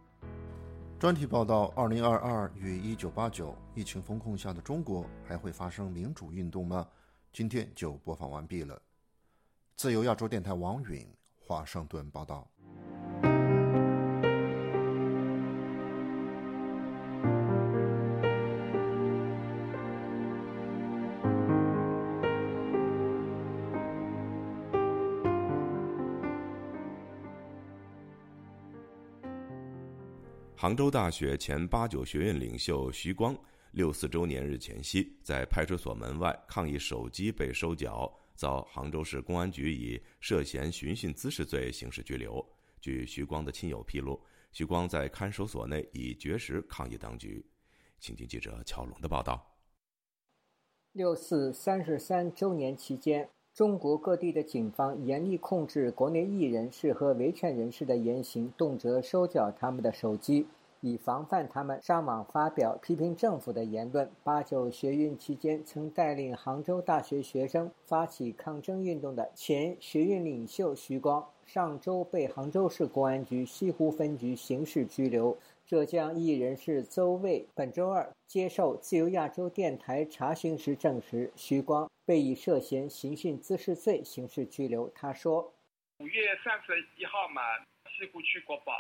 [0.99, 6.87] 专题报道：二零二二与一九八九疫情风控下的中国还会发生民主运动吗？
[7.33, 8.81] 今天就播放完毕了。
[9.77, 11.07] 自由亚洲电台王允
[11.39, 12.47] 华盛顿报道。
[30.61, 33.35] 杭州大学前八九学院领袖徐光
[33.71, 42.47] 六四周年日前夕，在派出所门外抗议手机被收缴，遭杭州市公安局以涉嫌寻衅滋事罪刑事拘留。
[42.79, 47.43] 据徐光的亲友披露，徐光在看守所内以绝食抗议当局。
[47.99, 49.57] 请听记者乔龙的报道。
[50.93, 60.47] 六四三十三周年期间，中国各地的警方严厉控制国内艺人是和维权人士的言行，动辄收缴他们的手机。
[60.83, 64.09] 以防范他们上网发表批评政府的言论。
[64.25, 75.37] 八九学运期间，曾带领杭州大学学生发起抗争运动的前学运领袖徐光，上周被杭州市公安局西湖分局刑事拘留。
[75.71, 84.91] 浙江艺人是邹卫本周二接受自由亚洲电台查询时证实，徐光被以涉嫌寻衅滋事罪刑事拘留。
[84.97, 85.55] 他说
[86.03, 87.41] ：“五月三十一号嘛，
[87.87, 88.73] 西湖区国保。”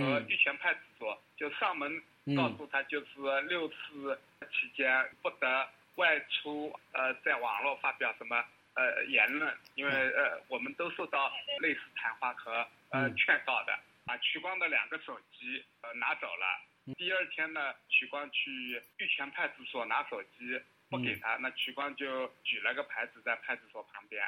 [0.00, 2.02] 和玉泉派出所就上门
[2.34, 3.06] 告诉他，就是
[3.48, 4.90] 六四期间
[5.22, 8.34] 不得外出，呃，在网络发表什么
[8.74, 13.78] 呃言论，因为呃我们都受到类似谈话和呃劝告的。
[14.04, 16.94] 把徐光的两个手机呃拿走了。
[16.96, 20.60] 第二天呢，徐光去玉泉派出所拿手机，
[20.90, 24.22] 不给他，那徐光就举了个牌子在派出所旁边。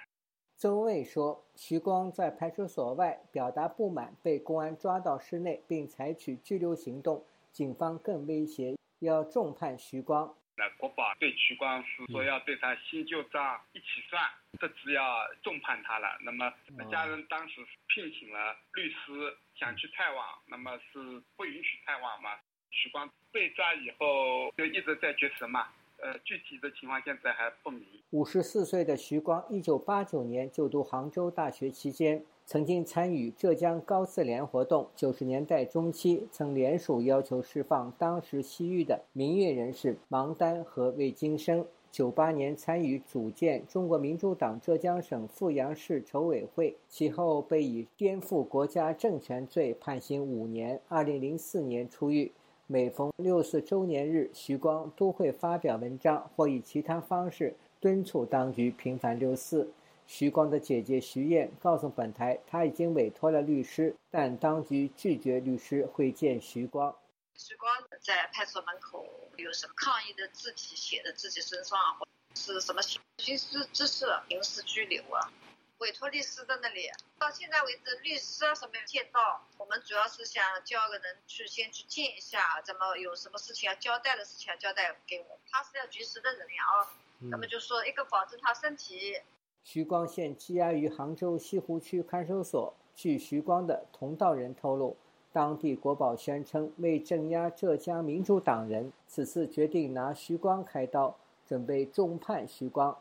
[0.57, 7.27] 周卫说：“徐光在派出所外表达不满，被公安抓到室内，并采取拘留行动。
[7.51, 10.33] 警方更威胁要重判徐光。
[10.57, 14.23] 那国宝对徐光是说要对他新旧账一起算，
[14.61, 15.03] 这次要
[15.43, 16.19] 重判他了。
[16.23, 16.53] 那么
[16.91, 22.31] 家人当时聘请了律师，想去探望，那么是不允许探望嘛？
[22.71, 25.69] 徐光被抓以后就一直在绝食嘛。”
[26.03, 27.87] 呃，具体的情况现在还不明。
[28.11, 34.91] 五十四岁的徐光，一九八九年就读杭州大学期间，曾经参与浙江高自联活动。
[34.97, 41.67] 九十年代中期，曾联署要求释放当时西域的民运人士王丹和魏京生。
[41.95, 50.81] 九八年参与组建中国民主党浙江省富阳市筹委会，其后被以颠覆国家政权罪判刑五年。
[50.89, 52.33] 二零零四年出狱。
[52.67, 59.71] 每逢六四周年日，徐光都会发表文章或以其他方式敦促当局平反六四。
[60.09, 66.93] 徐光的姐姐徐燕告诉本台，他已经委托了律师，但当局拒绝律师会见徐光。
[67.37, 73.01] 徐光在派出所门口有什么抗议的字体写在自己身上，或是什么刑
[73.37, 75.33] 事知识、刑事拘留啊？
[75.79, 79.45] 委托律师在那里，到现在为止，律师啊什么没有见到。
[79.59, 85.39] 我们主要是想叫个人去先去见一下，怎么有什么事情要交代的事情要交代给我。
[85.51, 86.87] 他是要及时的人呀，哦，
[87.31, 89.21] 那么就说一个保证他身体。
[89.65, 92.75] 徐光现羁押于杭州西湖区看守所。
[92.95, 94.97] 据徐光的同道人透露，
[95.35, 102.97] 当地国宝宣称为镇压浙江民主党人，此次决定拿徐光开刀，准备重判徐光。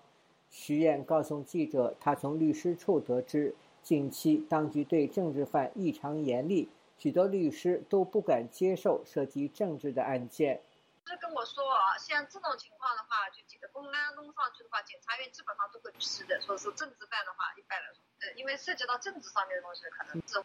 [0.49, 6.67] 徐燕告诉记者，他从律师处得知，近期当局对政治犯异常严厉，
[6.97, 10.59] 许多律师都不敢接受涉及政治的案件。
[11.05, 16.41] 是跟我说啊，像这种情况的话，就几个公安弄上去的话，检察院基本上都会批的。
[16.41, 20.43] 说是政治犯的话，一般来说，呃，因为涉及到政治上面的东西，可能是。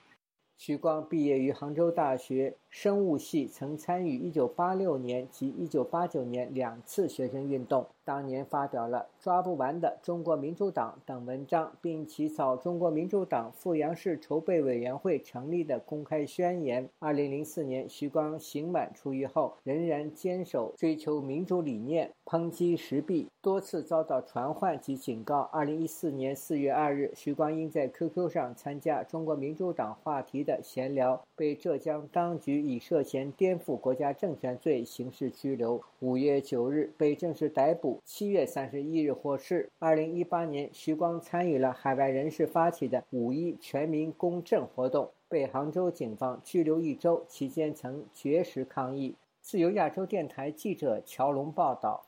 [0.59, 7.87] 徐光毕业于杭州大学生物系，曾参与1986年及1989年两次学生运动。
[8.09, 16.89] 当年发表了《抓不完的中国民主党》等文章，并起草中国民主党富阳市筹备委员会成立的公开宣言。
[17.01, 25.51] 2004年，徐光刑满出狱后，仍然坚守追求民主理念，抨击时弊，多次遭到传唤及警告。
[25.53, 35.79] 2014年4月2日，徐光因在 QQ 上参加中国民主党话题的闲聊，被浙江当局以涉嫌颠覆国家政权罪刑事拘留。
[36.01, 37.98] 5月9日，被正式逮捕。
[38.05, 39.71] 七月三十一日获释。
[39.79, 49.15] 二零一八年，徐光参与了海外人士发起的五一全民公正活动，被杭州警方拘留一周，期间曾绝食抗议。
[49.41, 52.05] 自由亚洲电台记者乔龙报道。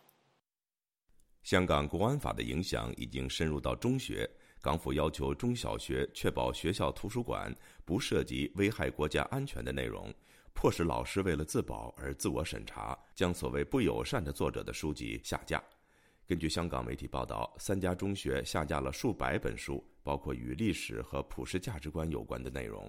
[1.43, 4.29] 香港国安法的影响已经深入到中学，
[4.61, 10.13] 港府要求中小学确保学校图书馆不涉及危害国家安全的内容，
[10.53, 15.63] 迫使老师为了自保而自我审查，将所谓不友善的作者的书籍下架。
[16.31, 22.89] 根据香港媒体报道，三家中学下架了数百本书，包括与历史和普世价值观有关的内容。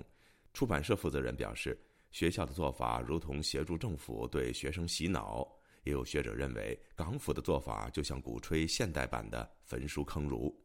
[0.54, 1.76] 出版社负责人表示，
[2.12, 5.44] 学校的做法如同协助政府对学生洗脑。
[5.86, 10.56] 也有学者认为，港府的做法就像鼓吹现代版的焚书坑儒。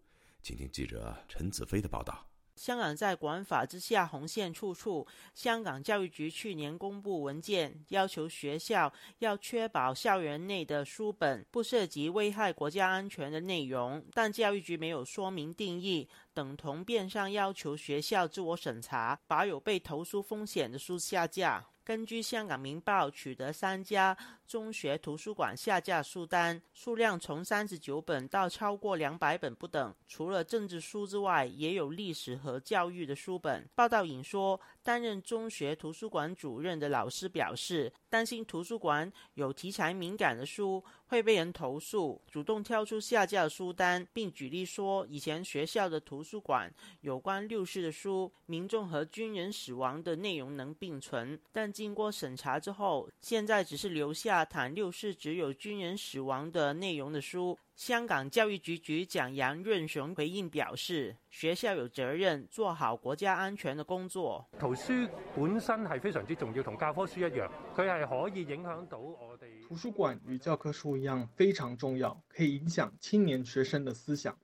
[0.42, 2.28] 请听记者陈子飞的报道。
[2.56, 5.06] 香港在管法之下，红线处处。
[5.34, 21.66] 香港教育局去年公布文件，要求学校要确保校园内的书本不涉及危害国家安全的内容，但教育局没有说明定义，等同变相要求学校自我审查，把有被投诉风险的书下架。
[21.86, 29.94] 根据香港明报取得三家中学图书馆下架书单，数量从三十九本到超过两百本不等。
[30.08, 33.64] 除了政治书之外，也有历史和教育的书本。
[33.76, 46.68] 报道引说，担任中学图书馆主任的老师表示，担心图书馆有题材敏感的书会被人投诉，主动挑出下架书单，并举例说，以前学校的图书馆
[47.02, 51.76] 有关六四的书、民众和军人死亡的内容能并存，但。
[51.76, 57.58] 经过审查之后，现在只是留下谈六四只有军人死亡的内容的书。
[57.74, 64.42] 香港教育局局长杨润雄回应表示，学校有责任做好国家安全的工作。
[64.58, 64.94] 图书
[65.34, 69.55] 本身系非常之重要，同教科书一样，佢系可以影响到我哋。
[69.66, 74.38] 图书馆与教科书一样非常重要，可以影响青年学生的思想。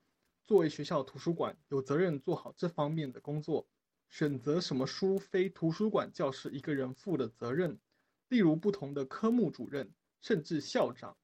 [0.44, 3.64] 作为学校图书馆，有责任做好这方面的工作。
[4.08, 7.78] 选择什么书非图书馆教师一个人负的责任，
[8.30, 11.16] 例如不同的科目主任甚至校长，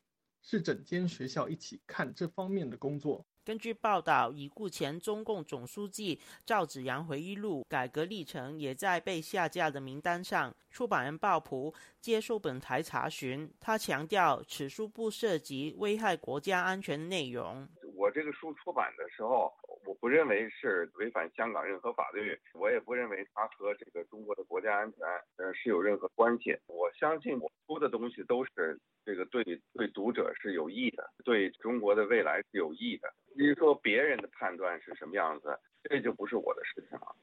[0.42, 3.26] 是整间学校一起看这方面的工作。
[3.48, 10.54] 根据报道，已故前中共总书记赵紫阳回忆录《改革历程》也在被下架的名单上。
[10.70, 17.66] 出版人鲍普接受本台查询，他强调此书不涉及危害国家安全内容。
[17.94, 19.50] 我这个书出版的时候。
[19.88, 25.00] 我不认为是违反香港任何法律，我也不认为它和这个中国的国家安全，
[25.38, 26.54] 呃，是有任何关系。
[26.66, 33.10] 我相信我出的东西都是这个对对读者是有益的，对中国的未来是有益的。
[33.34, 37.16] 至于说别人的判断是什么样子，这就不是我的事情了。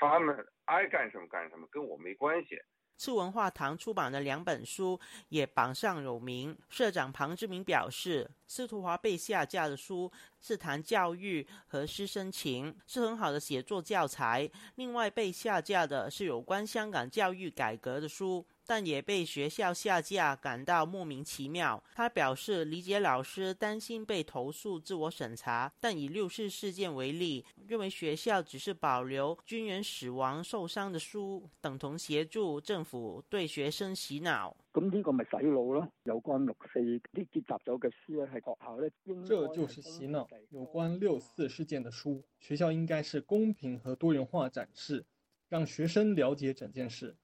[0.00, 2.60] 他们爱干什么干什么，跟我没关系。
[2.96, 6.56] 次文化堂出版的两本书也榜上有名。
[6.68, 14.48] 社长庞志明表示，司徒华被下架的书是谈教育和师生情，是很好的写作教材。
[14.76, 18.46] 另外被下架的是有关香港教育改革的书。
[18.72, 21.84] 但也被学校下架，感到莫名其妙。
[21.94, 34.56] 他表示理解老师担心被投诉、自我审查，但以六四事件为例，认为学校只是保留军人死亡受伤的书，等同协助政府对学生洗脑。
[34.72, 35.86] 咁呢個咪洗腦咯？
[36.04, 39.26] 有關六四啲結集咗嘅書咧，係學校咧應。
[39.26, 40.26] 這就是洗腦。
[40.48, 45.04] 有關六四事件的書，學校應該是公平和多元化展示，
[45.50, 47.14] 讓學生了解整件事。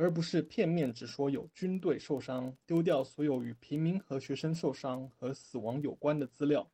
[0.00, 6.66] 而不是片面只说有军队受伤，丢掉所有与平民和学生受伤和死亡有关的资料。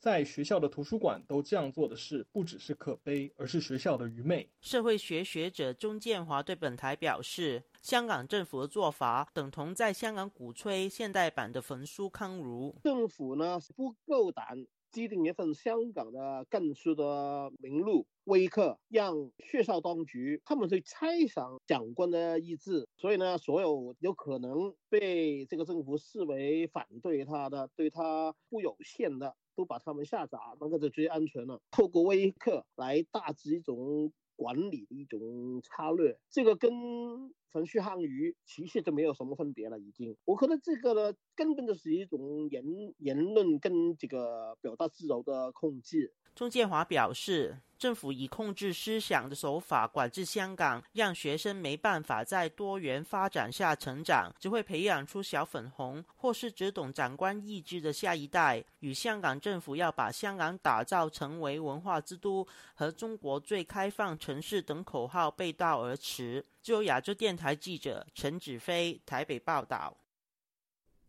[0.00, 4.50] 在学校的图书馆都这样做的事，不只是可悲，而是学校的愚昧。
[4.60, 12.76] 社会学学者钟建华对本台表示，香港政府的做法等同在香港鼓吹现代版的焚书坑儒。
[12.82, 14.66] 政府呢不夠膽。
[14.92, 31.60] 制定一份香港的更出的名录，威克让学校当局他们去猜想长官的意志，所以呢，所有有可能被这个政府视为反对他的、对他不友善的，都把他们下闸，那个就最安全了。
[31.70, 37.32] 透过威克来大致一种管理的一种策略，这个跟。
[37.52, 40.16] 程序汉语其实就没有什么分别了，已经。
[40.24, 42.64] 我觉得这个呢，根本就是一种言
[42.96, 46.14] 言论跟这个表达自由的控制。
[46.34, 58.62] 钟建华表示，政府以控制思想的手法管制香港，让学生没办法在多元发展下成长，只会培养出小粉红或是只懂长官意志的下一代。
[58.78, 66.46] 与香港政府要把香港打造成为文化之都和中国最开放城市等口号背道而驰。
[66.62, 69.96] 自由亚洲电台记者陈子飞台北报道。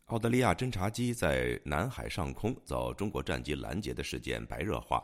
[0.06, 5.04] 澳大利亚侦察机在南海上空遭中国战机拦截的事件白热化。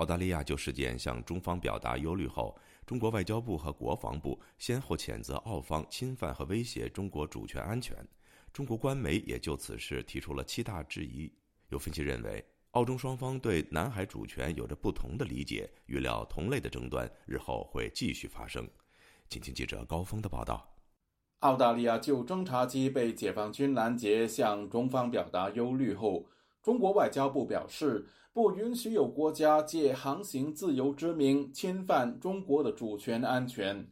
[0.00, 7.94] 澳大利亚就事件向中方表达忧虑后，中国外交部和国防部先后谴责澳方侵犯和威胁中国主权安全。
[8.50, 11.30] 中国官媒也就此事提出了七大质疑。
[11.68, 18.66] 有分析认为，澳中双方对南海主权有着不同的理解，预料同类的争端日后会继续发生。
[19.28, 20.66] 请听记者高峰的报道。
[21.40, 26.24] 澳大利亚就侦察机被解放军拦截向中方表达忧虑后，
[26.62, 33.86] 中国外交部表示，不允许有国家借航行自由之名侵犯中国的主权安全。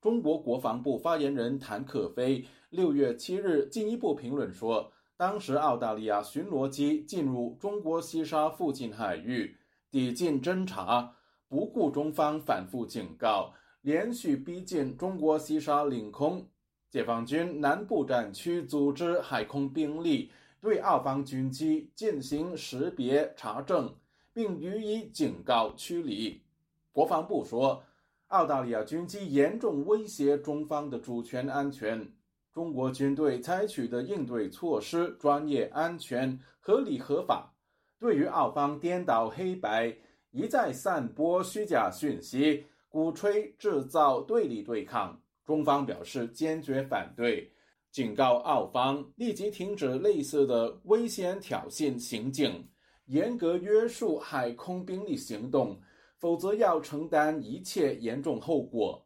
[0.00, 4.92] 中国国防部发言人谭克飞六月七日进一步评论说。
[5.18, 9.56] 当时，澳大利亚巡逻机进入中国西沙附近海域，
[9.90, 11.10] 抵近侦察，
[11.48, 16.46] 不顾中方反复警告，连续逼近中国西沙领空。
[16.90, 20.30] 解放军南部战区组织海空兵力
[20.66, 23.94] 对澳方军机进行识别查证，
[24.32, 26.42] 并予以警告驱离。
[26.90, 27.84] 国防部说，
[28.26, 32.12] 澳大利亚军机严重威胁中方的主权安全。
[32.52, 37.54] 中国军队采取的应对措施专业、安全、合理、合法。
[38.00, 39.96] 对于澳方颠倒黑白、
[40.32, 47.52] 一再散播虚假讯息、鼓吹制造对立对抗，中方表示坚决反对，
[47.96, 52.68] 警告澳方立即停止类似的危险挑衅行径，
[53.06, 55.80] 严格约束海空兵力行动，
[56.18, 59.02] 否则要承担一切严重后果。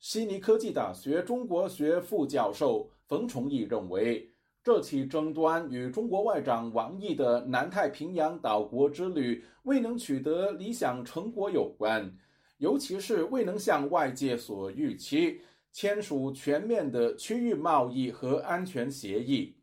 [0.00, 4.26] 悉尼科技大学中国学副教授冯崇义认为，
[4.62, 12.10] 这起争端与中国外长王毅的南太平洋岛国之旅未能取得理想成果有关，
[12.56, 15.42] 尤其是未能像外界所预期
[15.74, 19.56] 签署全面的区域贸易和安全协议。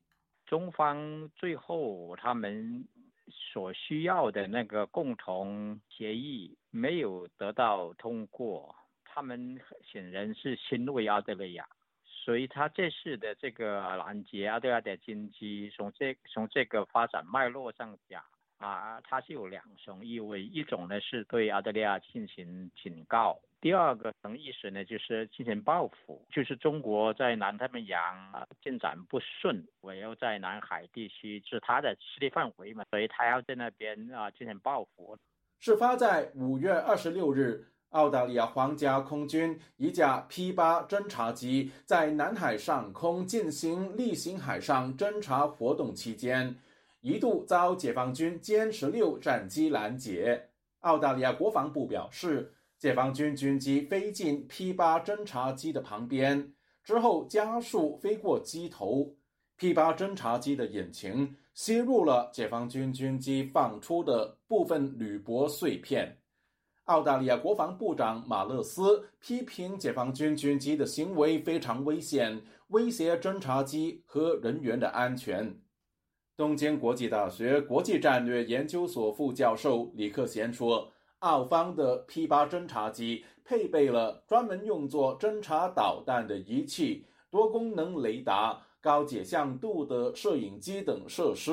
[0.46, 2.86] 中方最后他们
[3.30, 8.76] 所需要的那个共同协议没有得到通过。
[9.06, 9.58] 他们
[9.90, 11.66] 显然是欣慰澳大利亚，
[12.04, 18.22] 所以他这次的这个拦截澳大利亚的经济，从这从这个发展脉络上讲
[18.58, 28.02] 啊，它是有两层意味，一种呢是对澳大利亚进行警告，第二个层意思呢就是进行报复，就是中国在南太平洋
[28.34, 35.16] 啊进展不顺，我要在南海地区是它的势力范围嘛，所以他要在那边啊进行报复。
[35.60, 37.68] 事发在五月二十六日。
[37.92, 46.56] 澳大利亚皇家空军一架 P-8 侦察机在南海上空进行例行海上侦察活动期间，
[47.02, 50.42] 一度遭解放军歼十六战机拦截。
[50.80, 56.52] 澳大利亚国防部表示，解放军军机飞进 P-8 侦察机的旁边
[56.84, 59.14] 之后，加速飞过机头
[59.58, 66.18] ，P-8 侦察机的引擎吸入了解放军军机放出的部分铝箔碎片。
[66.86, 75.56] 澳大利亚国防部长马勒斯批评解放军军机的行为非常危险，威胁侦察机和人员的安全。
[76.36, 80.92] 东京国际大学国际战略研究所副教授李克贤说
[81.22, 91.52] ：“澳方的 P-8 侦察机配备了专门用作侦察导弹的仪器、多功能雷达、高解像度的摄影机等设施，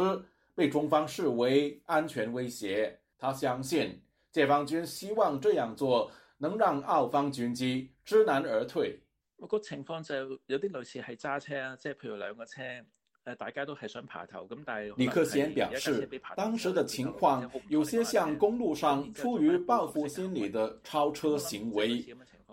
[0.54, 2.98] 被中方视为安全威胁。
[3.18, 3.98] 他相信。”
[4.30, 9.00] 解放军希望這樣做能让澳方軍機知難而退。
[9.48, 10.14] 個情況就
[10.46, 12.62] 有啲類似係揸車啊，即係譬如兩個車，
[13.32, 22.04] 誒，大家都係想爬頭，咁但係李克賢表示，当时的情况有些像公路上出于报复心理的超车行为。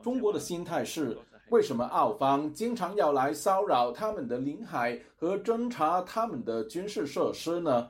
[0.02, 1.18] 中国的心态是，
[1.50, 7.90] 为什么澳方经常要来骚扰他们的领海和侦察他们的军事设施呢？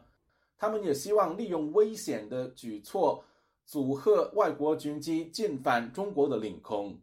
[0.58, 3.24] 他们也希望利用危险的举措。
[3.68, 6.96] 阻吓外国军机进犯中国的领空。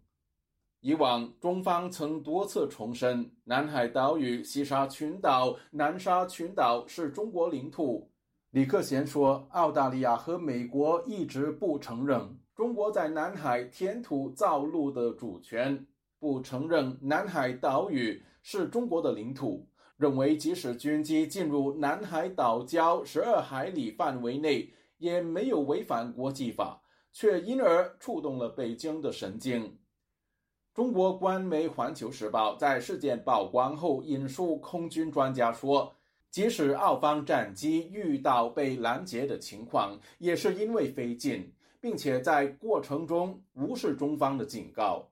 [0.83, 8.11] 以往中方曾多次重申，南海岛屿、西沙群岛、南沙群岛是中国领土。
[8.51, 15.87] 李克贤说，澳大利亚和美国一直不承认中国在南海填土造陆的主权，
[16.19, 19.65] 不承认南海岛屿是中国的领土，
[19.97, 24.69] 认为即使军机进入南海岛礁十二海里范围内，
[24.99, 29.79] 也没有违反国际法，却因而触动了北京的神经。
[30.75, 35.95] 中国官媒《环球时报》在事件曝光后引述空军专家说，
[36.31, 45.07] 即使澳方战机遇到被拦截的情况，也是因为飞近，并且在过程中无视中方的警告。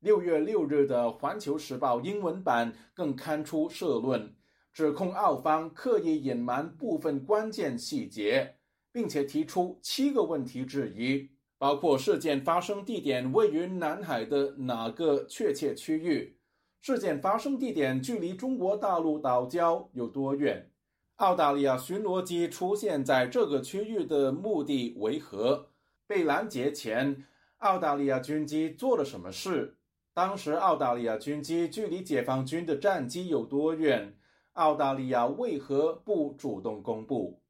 [0.00, 4.34] 六月六日的《环球时报》英文版更刊出社论，
[4.74, 8.56] 指控澳方刻意隐瞒部分关键细节，
[8.92, 11.26] 并且提出七个问题质疑，
[11.58, 16.38] 包括事件发生地点位于南海的哪个确切区域，
[16.80, 20.70] 事件发生地点距离中国大陆岛礁有多远，
[21.16, 25.70] 澳大利亚巡逻机出现在这个区域的目的为何？
[26.06, 27.24] 被拦截前，
[27.58, 29.78] 澳大利亚军机做了什么事？
[30.12, 34.14] 当时澳大利亚军机距离解放军的战机有多远？
[34.52, 37.40] 澳大利亚为何不主动公布？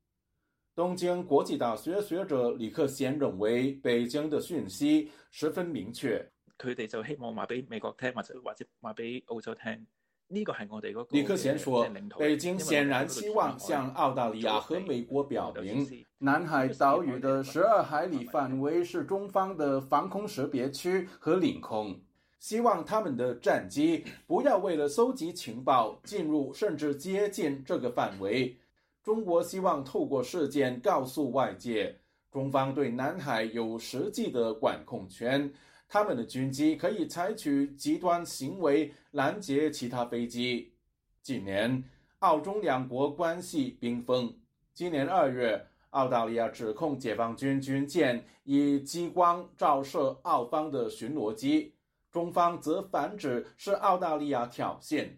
[0.76, 6.18] 东京国际大学学者李克贤认为，北京的讯息十分明确。
[6.58, 9.86] 佢哋就希望話俾美國聽，或者或者話俾澳洲聽。
[10.28, 21.98] 呢個係我哋嗰李克贤說，北京顯然希望向澳大利亞和美國表明，南海島嶼的十二海里範圍是中方的防空識別區和領空，
[22.38, 28.54] 希望他們的戰機不要為了搜集情報進入甚至接近這個範圍。
[29.06, 31.94] 中國希望透過事件告訴外界，
[32.28, 35.54] 中方對南海有實際的管控權。
[35.86, 40.72] 他們的軍機可以採取極端行為攔截其他飛機。
[41.22, 41.84] 近年，
[42.18, 44.36] 澳中兩國關係冰封。
[44.74, 51.72] 今年二月，澳大利亞指控解放軍軍艦以激光照射澳方的巡邏機，
[52.10, 55.10] 中方則反指是澳大利亞挑衅。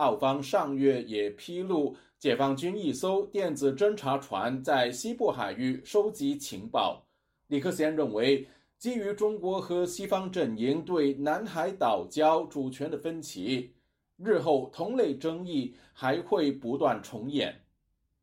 [0.00, 7.06] 澳方上月也披露，解放军一艘电子侦察船在西部海域收集情报。
[7.48, 8.48] 李克賢認為。
[8.80, 13.74] 基于中国和西方阵营对南海岛礁主权的分歧，
[14.16, 17.66] 日后同类争议还会不断重演。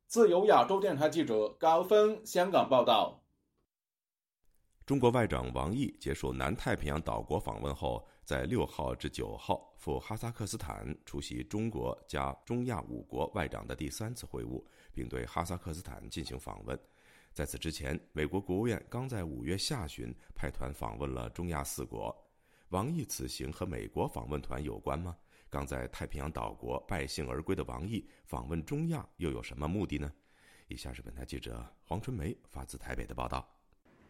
[0.08, 3.22] 自由亚洲电台记者高峰香港报道。
[4.84, 14.62] 中国外长王毅結束南太平洋岛国访问后，在六号至九号赴哈萨克斯坦出席中国加中亚五国外长的第三次会晤，
[14.94, 16.78] 并对哈萨克斯坦进行访问。
[17.32, 22.14] 在此之前，美国国务院刚在五月下旬派团访问了中亚四国。
[22.68, 25.16] 王毅此行和美国访问团有关吗？
[25.50, 30.12] 刚在太平洋岛国败兴而归的王毅访问中亚又有什么目的呢？
[30.68, 33.57] 以下是本台记者黄春梅发自台北的报道。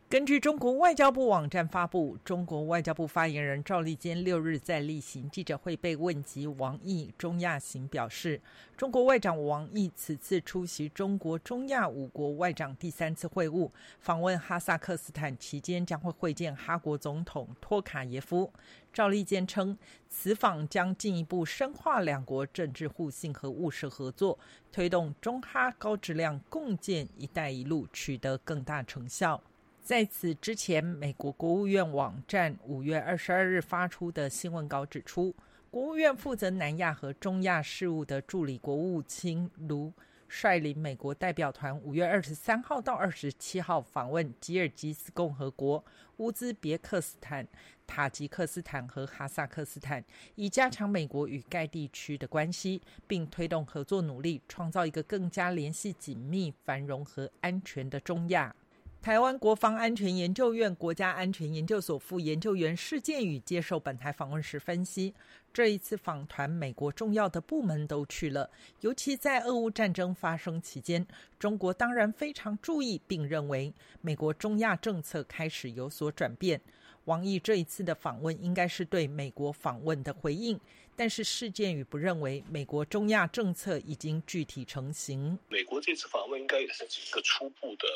[0.09, 8.39] 根据中国外交部网站发布，中国外交部发言人赵立坚六日在例行记者会被问及王毅中亚行，表示，
[8.77, 18.49] 中国外长王毅此次出席中国中亚五国外长第三次会晤，访问哈萨克斯坦期间将会会见哈国总统托卡耶夫。
[18.93, 19.77] 赵立坚称，
[20.07, 24.39] 此访将进一步深化两国政治互信和务实合作，
[24.71, 29.43] 推动中哈高质量共建“一带一路”取得更大成效。
[29.87, 35.33] 在此之前，美国国务院网站五月二十二日发出的新闻稿指出，
[35.71, 39.93] 国务院负责南亚和中亚事务的助理国务卿卢
[40.27, 45.81] 率领美国代表团五月二十三号到二十七号访问吉尔吉斯共和国、
[46.17, 47.47] 乌兹别克斯坦、
[47.87, 50.03] 塔吉克斯坦和哈萨克斯坦，
[50.35, 58.53] 以加强美国与该地区的关系，并推动合作努力，创造一个更加联系紧密、繁荣和安全的中亚。
[59.01, 65.13] 台湾国防安全研究院国家安全研究所副研究员施建宇接受本台访问时分析，
[65.53, 68.49] 这一次访团，美国重要的部门都去了，
[68.81, 71.07] 尤其在俄乌战争发生期间，
[71.39, 76.59] 中国当然非常注意，并认为美国中亚政策开始有所转变。
[77.05, 80.59] 王毅这一次的访问应该是对美国访问的回应，
[80.97, 85.39] 但是施建宇不认为美国中亚政策已经具体成型。
[85.47, 87.87] 美国这次访问应该也是一个初步的。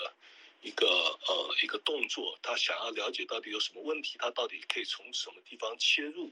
[0.62, 6.32] 一個呃一個動作，他想要了解到底有什麼問題，他到底可以從什麼地方切入，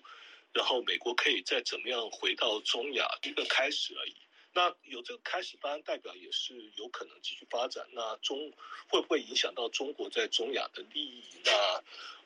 [0.54, 4.16] 然後美國可以再怎麼樣回到中亞一個開始而已。
[4.52, 7.86] 那有這個開始，当然代表也是有可能繼續發展。
[7.92, 8.52] 那中
[8.90, 11.24] 會不會影響到中國在中亞的利益？
[11.46, 11.52] 那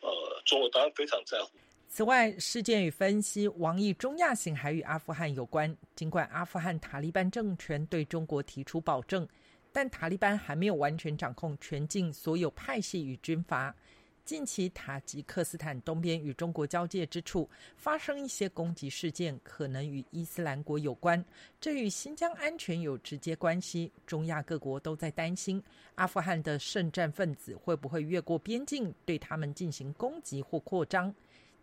[0.07, 1.51] 呃，中國當然非常在乎。
[1.89, 5.75] 此外，事件与分析，王毅中亞行還與阿富汗有關。
[5.97, 9.27] 儘管阿富汗塔利班政權對中國提出保證。
[9.73, 13.75] 但塔利班还没有完全掌控全境所有派系与军阀。
[14.23, 21.21] 近期塔吉克斯坦东边与中国交界之处发生一些攻击事件，可能与伊斯兰国有关。
[21.59, 23.91] 这与新疆安全有直接关系。
[24.07, 25.61] 中亚各国都在担心
[25.95, 31.13] 阿富汗的圣战分子会不会越过边境，对他们进行攻击或扩张。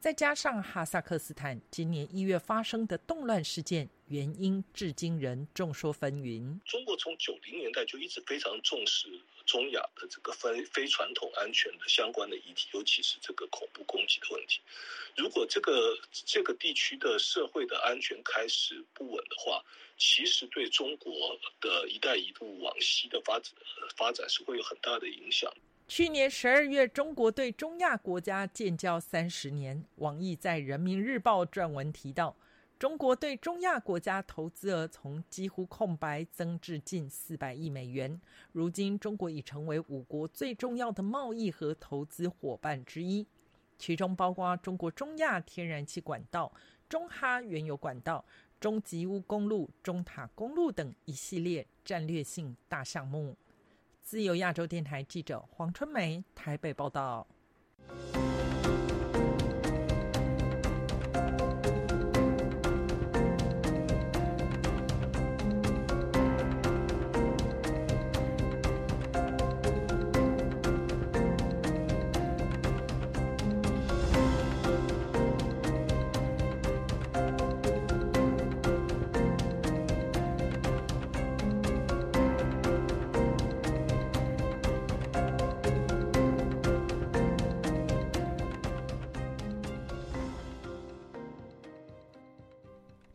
[0.01, 6.59] 再加上哈萨克斯坦今年一月发生的动乱事件，原因至今仍众说纷纭。
[6.65, 9.09] 中国从九零年代就一直非常重视
[9.45, 14.61] 中亚的这个非非传统安全的相关的议题，尤其是这个恐怖攻击的问题。
[15.19, 19.63] 如果这个这个地区的社会的安全开始不稳的话，
[19.99, 23.53] 其实对中国的一带一路往西的发展
[23.99, 25.53] 发展是会有很大的影响。
[25.91, 32.37] 去年十二月，中国对中亚国家建交三十年，王毅在《人民日报》撰文提到，
[32.79, 38.21] 中国对中亚国家投资额从几乎空白增至近四百亿美元。
[38.53, 43.27] 如今，中国已成为五国最重要的贸易和投资伙伴之一，
[43.77, 46.53] 其中包括中国中亚天然气管道、
[46.89, 48.25] 中哈原油管道、
[48.61, 53.35] 中吉乌公路、中塔公路等一系列战略性大项目。
[54.11, 57.25] 自由亚洲电台记者黄春梅台北报道。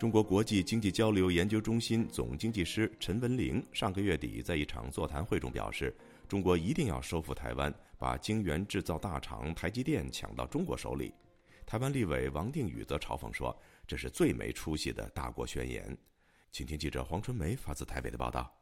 [0.06, 5.92] 中国国际经济交流研究中心总经济师陈文玲上个月底在一场座谈会中表示，
[6.28, 11.12] 中国一定要收复台湾，把晶圆制造大厂台积电抢到中国手里。
[11.66, 15.98] 台湾立委王定宇则嘲讽说：“这是最没出息的大国宣言。”
[16.54, 18.56] 请听记者黄春梅发自台北的报道。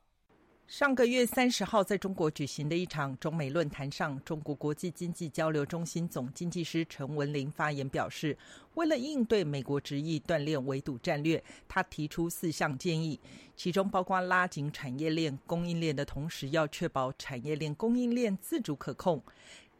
[0.67, 8.35] 上个月三十号，在中国举行的一场中美论坛上，中国国际经济交流中心总经济师陈文玲发言表示，
[8.73, 13.19] 为了应对美国执意锻炼围堵战略，他提出四项建议，
[13.55, 19.21] 其中包括拉紧产业链供应链的同时，要确保产业链供应链自主可控。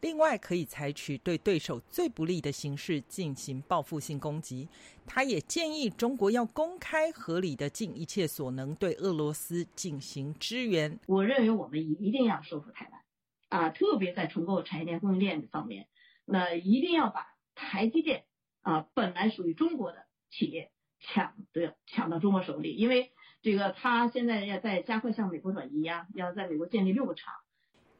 [0.04, 4.68] 另外，可以采取对对手最不利的形式进行报复性攻击。
[5.06, 11.00] 他也建议中国要公开、合理的尽一切所能对俄罗斯进行支援。
[11.06, 13.00] 我认为我们一一定要收复台湾，
[13.48, 15.88] 啊，特别在重构产业链供应链方面，
[16.26, 18.26] 那一定要把台积电
[18.60, 27.32] 啊本来属于中国的企业抢的抢到中国手里，因为这个他现在要在加快向美国转移啊，要在美国建立六个厂。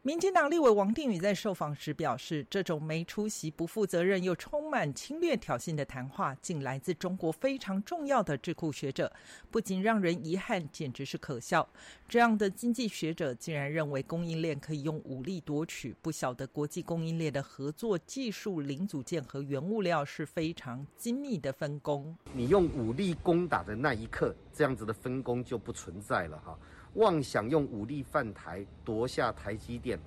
[0.07, 9.11] 民进党立委王定宇在受访时表示，这种没出席、不负责任又充满侵略挑衅的谈话，竟来自中国非常重要的智库学者，
[9.51, 11.67] 不仅让人遗憾，简直是可笑。
[12.07, 22.15] 这样的经济学者竟然认为供应链可以用武力夺取，不晓得国际供应链的合作、技术、零组件和原物料是非常精密的分工。
[22.35, 26.59] 你用武力攻打的那一刻，这样子的分工就不存在了哈。
[26.95, 29.99] 妄想用武力犯台夺下台积电，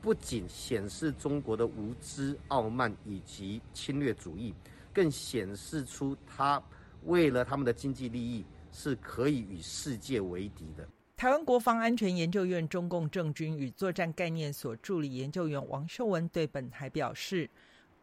[0.00, 4.54] 不仅显示中国的无知、傲慢以及侵略主义，
[4.92, 6.62] 更显示出他
[7.04, 10.86] 为了他们的经济利益是可以与世界为敌的。
[11.16, 17.48] 台湾国防安全研究院中共政军与作战概念所助理研究员王秀文对本台表示。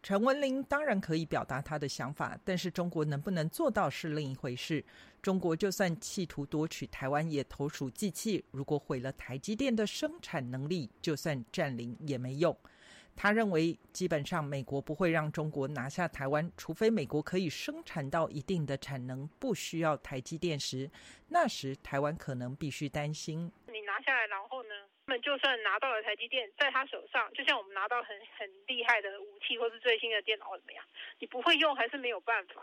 [0.02, 4.82] 陈文玲当然可以表达他的想法，但是中国能不能做到是另一回事。
[5.20, 8.42] 中国就算企图夺取台湾，也投鼠忌器。
[8.50, 12.56] 如果毁了台积电的生产能力，就算占领也没用。
[13.14, 20.90] 他认为，基本上美国不会让中国拿下台湾，除非美国可以生产到一定的产能，不需要台积电时，
[21.28, 23.52] 那时台湾可能必须担心。
[23.90, 24.70] 拿下来，然后呢？
[25.06, 30.84] 他们就算拿到了台积电，在他手上，就像我们拿到很很厉害的武器或是最新的电脑怎么样？
[31.18, 32.62] 你不会用还是没有办法。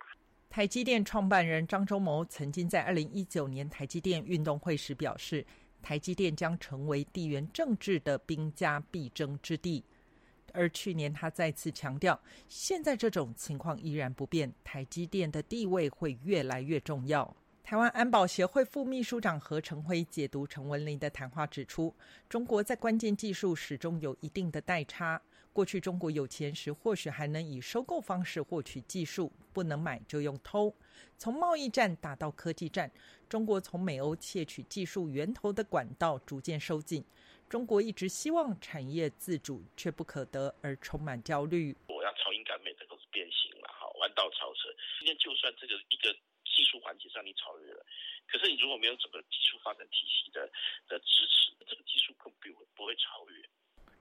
[0.50, 5.46] 台积电创办人张忠谋曾经在二零一九年台积电运动会时表示，
[5.84, 9.84] 台积电将成为地缘政治的兵家必争之地。
[10.54, 12.18] 而去年他再次强调，
[12.48, 17.36] 现在这种情况依然不变，台积电的地位会越来越重要。
[17.70, 21.94] 台湾安保协会副秘书长何成辉解读陈文林的谈话指出，
[22.30, 25.22] 中国在关键技术始终有一定的代差。
[25.52, 30.74] 过去中国有钱时，或许还能以收购方式获取技术，不能买就用偷。
[31.18, 32.90] 从贸易战打到科技战，
[33.28, 37.04] 中国从美欧窃取技术源头的管道逐渐收紧。
[37.50, 41.76] 中国一直希望产业自主，却不可得，而充满焦虑。
[41.90, 44.72] 我要超英赶美，这都是变形了，哈，弯道超车。
[45.00, 46.16] 今天就算这个一个。
[46.58, 47.86] 技术环节上你超越了，
[48.26, 50.42] 可是你如果没有整个技术发展体系的
[50.88, 53.48] 的支持，这个技术更不不会超越。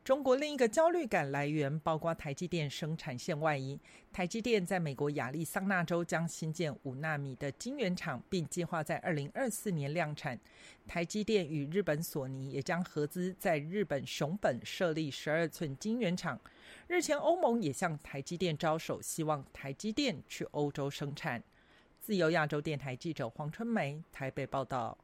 [0.02, 3.78] 中国另一个焦虑感来源包括台积电生产线外移。
[4.12, 10.38] 台积电在美国亚利桑那州将新建五纳米的晶圆厂，并计划在二零二四年量产。
[10.86, 16.40] 台积电与日本索尼也将合资在日本熊本设立十二寸晶圆厂。
[16.86, 21.42] 日前，欧盟也向台积电招手，希望台积电去欧洲生产。
[22.07, 24.96] 自由亚洲电台记者黄春梅台北报道：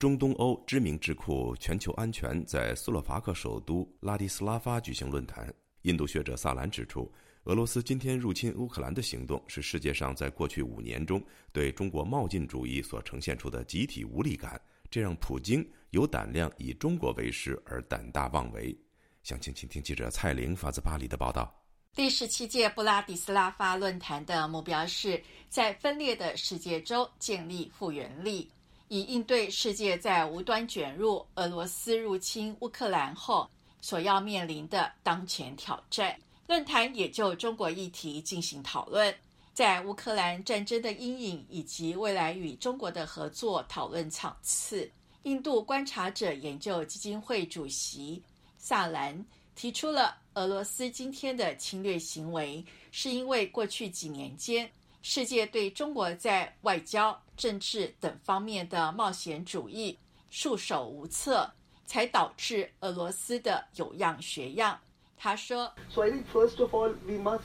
[0.00, 5.54] 中东欧知名智库全球安全在斯洛伐克首都拉迪斯拉发举行论坛。
[5.82, 7.08] 印度学者萨兰指出，
[7.44, 14.60] 俄罗斯今天入侵乌克兰的行动是世界上在过去五年中对中国冒进主义所呈现出的集体无力感，
[14.90, 18.76] 这让普京有胆量以中国为师而胆大妄为。
[19.22, 21.56] 详情，请听记者蔡玲发自巴黎的报道。
[21.96, 25.18] 第十七届布拉迪斯拉发论坛的目标是
[25.48, 28.50] 在分裂的世界中建立复原力，
[28.88, 33.48] 以应对世界在无端卷入俄罗斯入侵乌克兰后
[33.80, 36.14] 所要面临的当前挑战。
[36.46, 39.12] 论坛也就中国议题进行讨论，
[39.54, 44.90] 在乌克兰战争的阴影以及未来与中国的合作讨论场次。
[45.22, 48.22] 印度观察者研究基金会主席
[48.58, 49.24] 萨兰
[49.54, 52.62] 提出了，俄罗斯今天的侵略行为
[52.92, 54.70] 是因为过去几年间
[55.02, 61.50] 世界对中国在外交、政治等方面的冒险主义束手无策，
[61.86, 64.78] 才导致俄罗斯的有样学样。
[65.16, 67.40] 他说：“所以，first of all, we must.”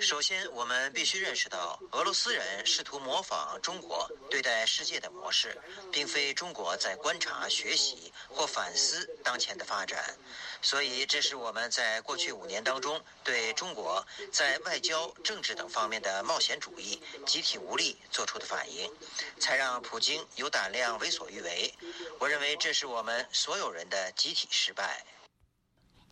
[0.00, 5.54] 首先，我们必须认识到，俄罗斯人试图模仿中国对待世界的模式，
[5.92, 10.16] 并非中国在观察、学习或反思当前的发展。
[10.62, 18.90] 所以，这是我们在过去五年当中对中国在外交、政治等方面的冒险主义、集体无力做出的反应，
[19.38, 21.74] 才让普京有胆量为所欲为。
[22.18, 25.04] 我认为，这是我们所有人的集体失败。”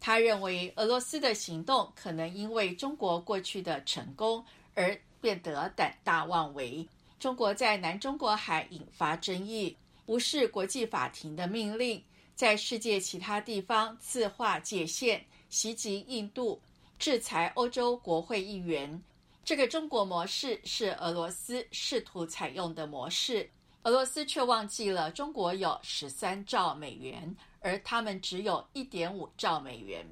[0.07, 4.45] 他认为，俄罗斯的行动可能因为中国过去的成功
[4.75, 6.87] 而变得胆大妄为。
[7.19, 9.75] 中国在南中国海引发争议，
[10.05, 16.61] 无视国际法庭的命令，在世界其他地方自划界限，袭击印度，
[16.99, 19.03] 制裁欧洲国会议员。
[19.43, 23.49] 这个中国模式是俄罗斯试图采用的模式，
[23.85, 27.35] 俄罗斯却忘记了中国有十三兆美元。
[27.65, 30.07] 而他们只有一点五兆美元。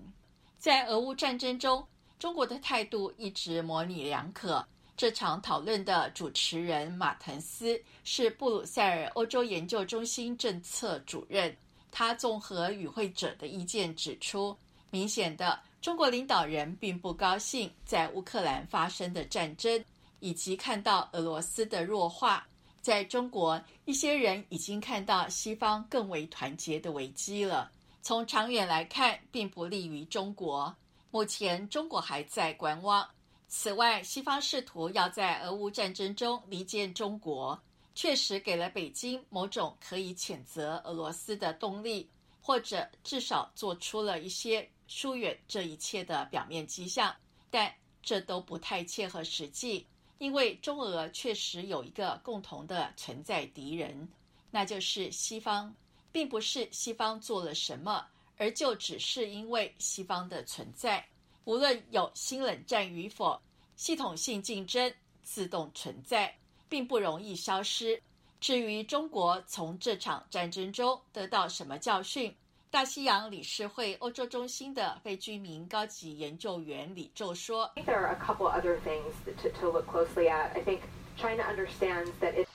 [0.58, 1.86] 在俄乌战争中，
[2.18, 4.66] 中国的态度一直模棱两可。
[4.96, 11.54] 这场讨论的主持人马滕斯是布鲁塞尔欧洲研究中心政策主任。
[11.90, 14.56] 他综合与会者的意见指出，
[14.90, 19.84] 明显的中国领导人并不高兴在乌克兰发生的战争，
[20.20, 22.46] 以及看到俄罗斯的弱化。
[22.82, 27.70] 在中国，一些人已经看到西方更为团结的危机了。
[28.02, 30.74] 从长远来看，并不利于中国。
[31.12, 33.08] 目前，中国还在观望。
[33.46, 37.56] 此外，西方试图要在俄乌战争中离间中国，
[37.94, 42.10] 确实给了北京某种可以谴责俄罗斯的动力，
[42.40, 47.14] 或者至少做出了一些疏远这一切的表面迹象。
[47.48, 47.72] 但
[48.02, 49.86] 这都不太切合实际。
[50.22, 54.08] 因为中俄确实有一个共同的存在敌人，
[54.52, 55.74] 那就是西方，
[56.12, 58.06] 并不是西方做了什么，
[58.36, 61.04] 而就只是因为西方的存在。
[61.42, 63.36] 无论有新冷战与否，
[63.74, 64.94] 系统性竞争
[65.24, 66.32] 自动存在，
[66.68, 68.00] 并不容易消失。
[68.38, 72.32] 至于中国从这场战争中得到什么教训？
[72.72, 77.70] 大西洋理事会欧洲中心的非居民高级研究员李宙说。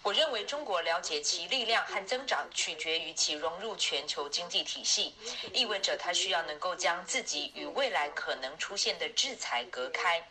[0.03, 5.13] 我认为中国了解其力量和增长取决于其融入全球经济体系，
[5.53, 10.21] 意味着它需要能够将自己与未来可能出现的制裁隔开。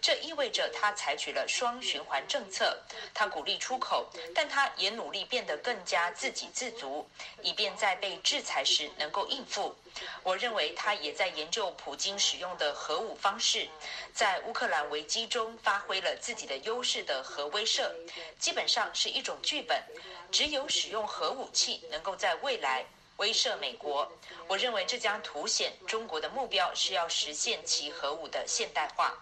[0.00, 2.78] 这意味着它采取了双循环政策，
[3.12, 7.08] 他鼓励出口，但他也努力变得更加自给自足，
[7.42, 9.74] 以便在被制裁时能够应付。
[10.22, 13.68] 我认为他也在研究普京使用的核武方式，
[14.12, 17.90] 在乌克兰危机中发挥了自己的优势的核威慑，
[18.38, 19.82] 基本上是一种剧本。
[20.30, 22.86] 只有使用核武器能够在未来
[23.16, 24.10] 威慑美国。
[24.46, 29.12] 我认为这将凸显中国的目标是要实现其核武的现代化。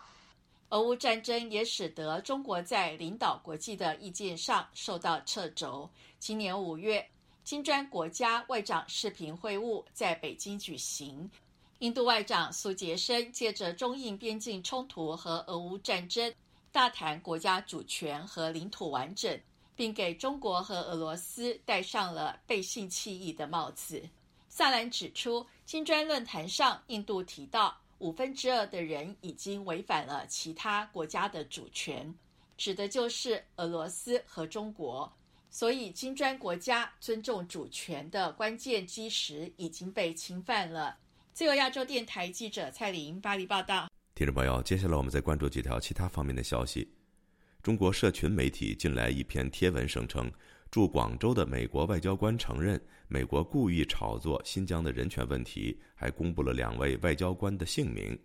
[0.68, 5.88] 俄乌战争也使得中国在领导国际的意见上受到掣肘。
[6.18, 7.08] 今年五月，
[7.48, 11.30] 金砖国家外长视频会晤在北京举行，
[11.78, 16.30] 印度外长苏杰生借着中印边境冲突和俄乌战争，
[16.70, 19.40] 大谈国家主权和领土完整，
[19.74, 24.02] 并给中国和俄罗斯戴上了背信弃义的帽子。
[24.50, 27.74] 萨兰指出，金砖论坛上，印度提到。
[28.00, 32.14] 五分之二的人已经违反了其他国家的主权，
[32.58, 35.10] 指的就是俄罗斯和中国。
[35.50, 40.96] 所以，金砖国家尊重主权的关键基石已经被侵犯了。
[41.32, 43.88] 自由亚洲电台记者蔡玲巴黎报道。
[44.14, 46.92] 听众朋友，接下来我们再关注几条其他方面的消息。
[47.62, 50.30] 中国社群媒体近来一篇贴文声称。
[50.70, 52.78] 驻广州的美国外交官承认，
[53.08, 58.16] 美国故意炒作新疆的人权问题，还公布了两位外交官的姓名。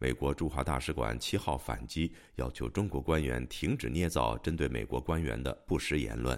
[0.00, 6.36] 美国驻华大使馆七号反击，要求中国官员停止捏造针对美国官员的不实言论。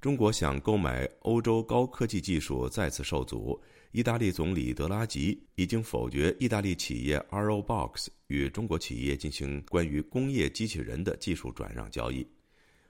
[0.00, 3.60] 中国想购买欧洲高科技技术再次受阻。
[3.90, 12.24] 意大利总理德拉吉已经否决意大利企业 ROBOX 与中国企业进行关于工业机器人的技术转让交易。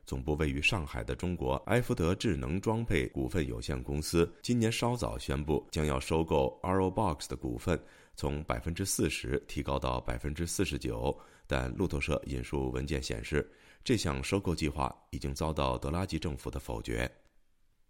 [0.05, 7.81] 总部位于上海的中国埃福德智能装配股份有限公司今年稍早宣布，将要收购 ROBOX 的股份，
[8.17, 11.19] 从百分之四十提高到百分之四十九。
[11.47, 13.51] 但路透社引述文件显示，
[13.85, 17.11] 这项收购计划已经遭到德拉吉政府的否决。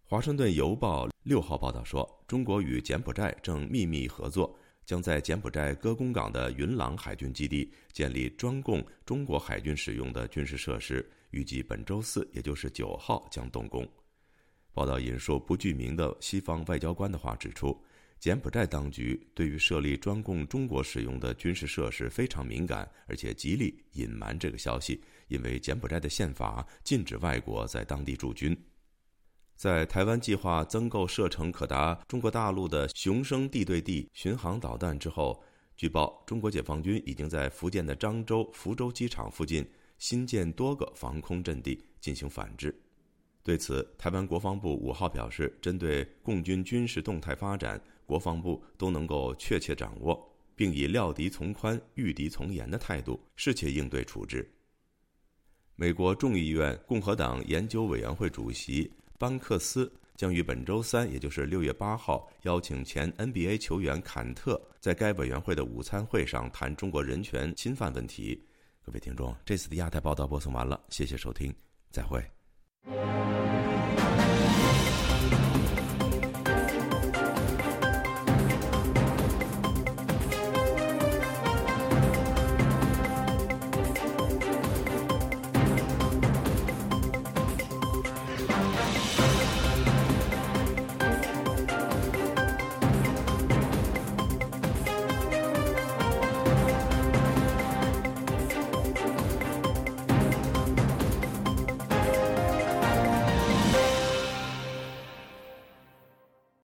[0.04, 13.86] 华盛顿邮报六号报道说，中国与柬埔寨正秘密合作，将在柬埔寨歌公港的云朗海军基地建立专供中国海军使用的军事设施，预计本周四，也就是九号将动工。
[14.72, 17.78] 报道引述不具名的西方外交官的话指出，
[18.18, 28.56] 柬埔寨当局对于设立专供中国使用的军事设施非常敏感，而且极力隐瞒这个消息，因为柬埔寨的宪法禁止外国在当地驻军。
[29.54, 35.42] 在台湾计划增购射程可达中国大陆的雄升地对地巡航导弹之后，
[35.76, 39.68] 据报中国解放军已经在福建的漳州、福州机场附近
[39.98, 42.72] 新建多个防空阵地进行反制。
[43.42, 54.48] 对此，台湾国防部五号表示，针对共军军事动态发展，国防部都能够确切掌握，并以料敌从宽、御敌从严的态度，适切应对处置。
[55.80, 58.90] 美国众议院共和党研究委员会主席。
[59.16, 68.44] 班克斯将于本周三，也就是六月八号，邀请前 NBA 球员坎特在该委员会的午餐会上谈中国人权侵犯问题。
[68.84, 71.54] 各位听众，这次的亚太报道播送完了，谢谢收听，
[71.92, 72.20] 再会。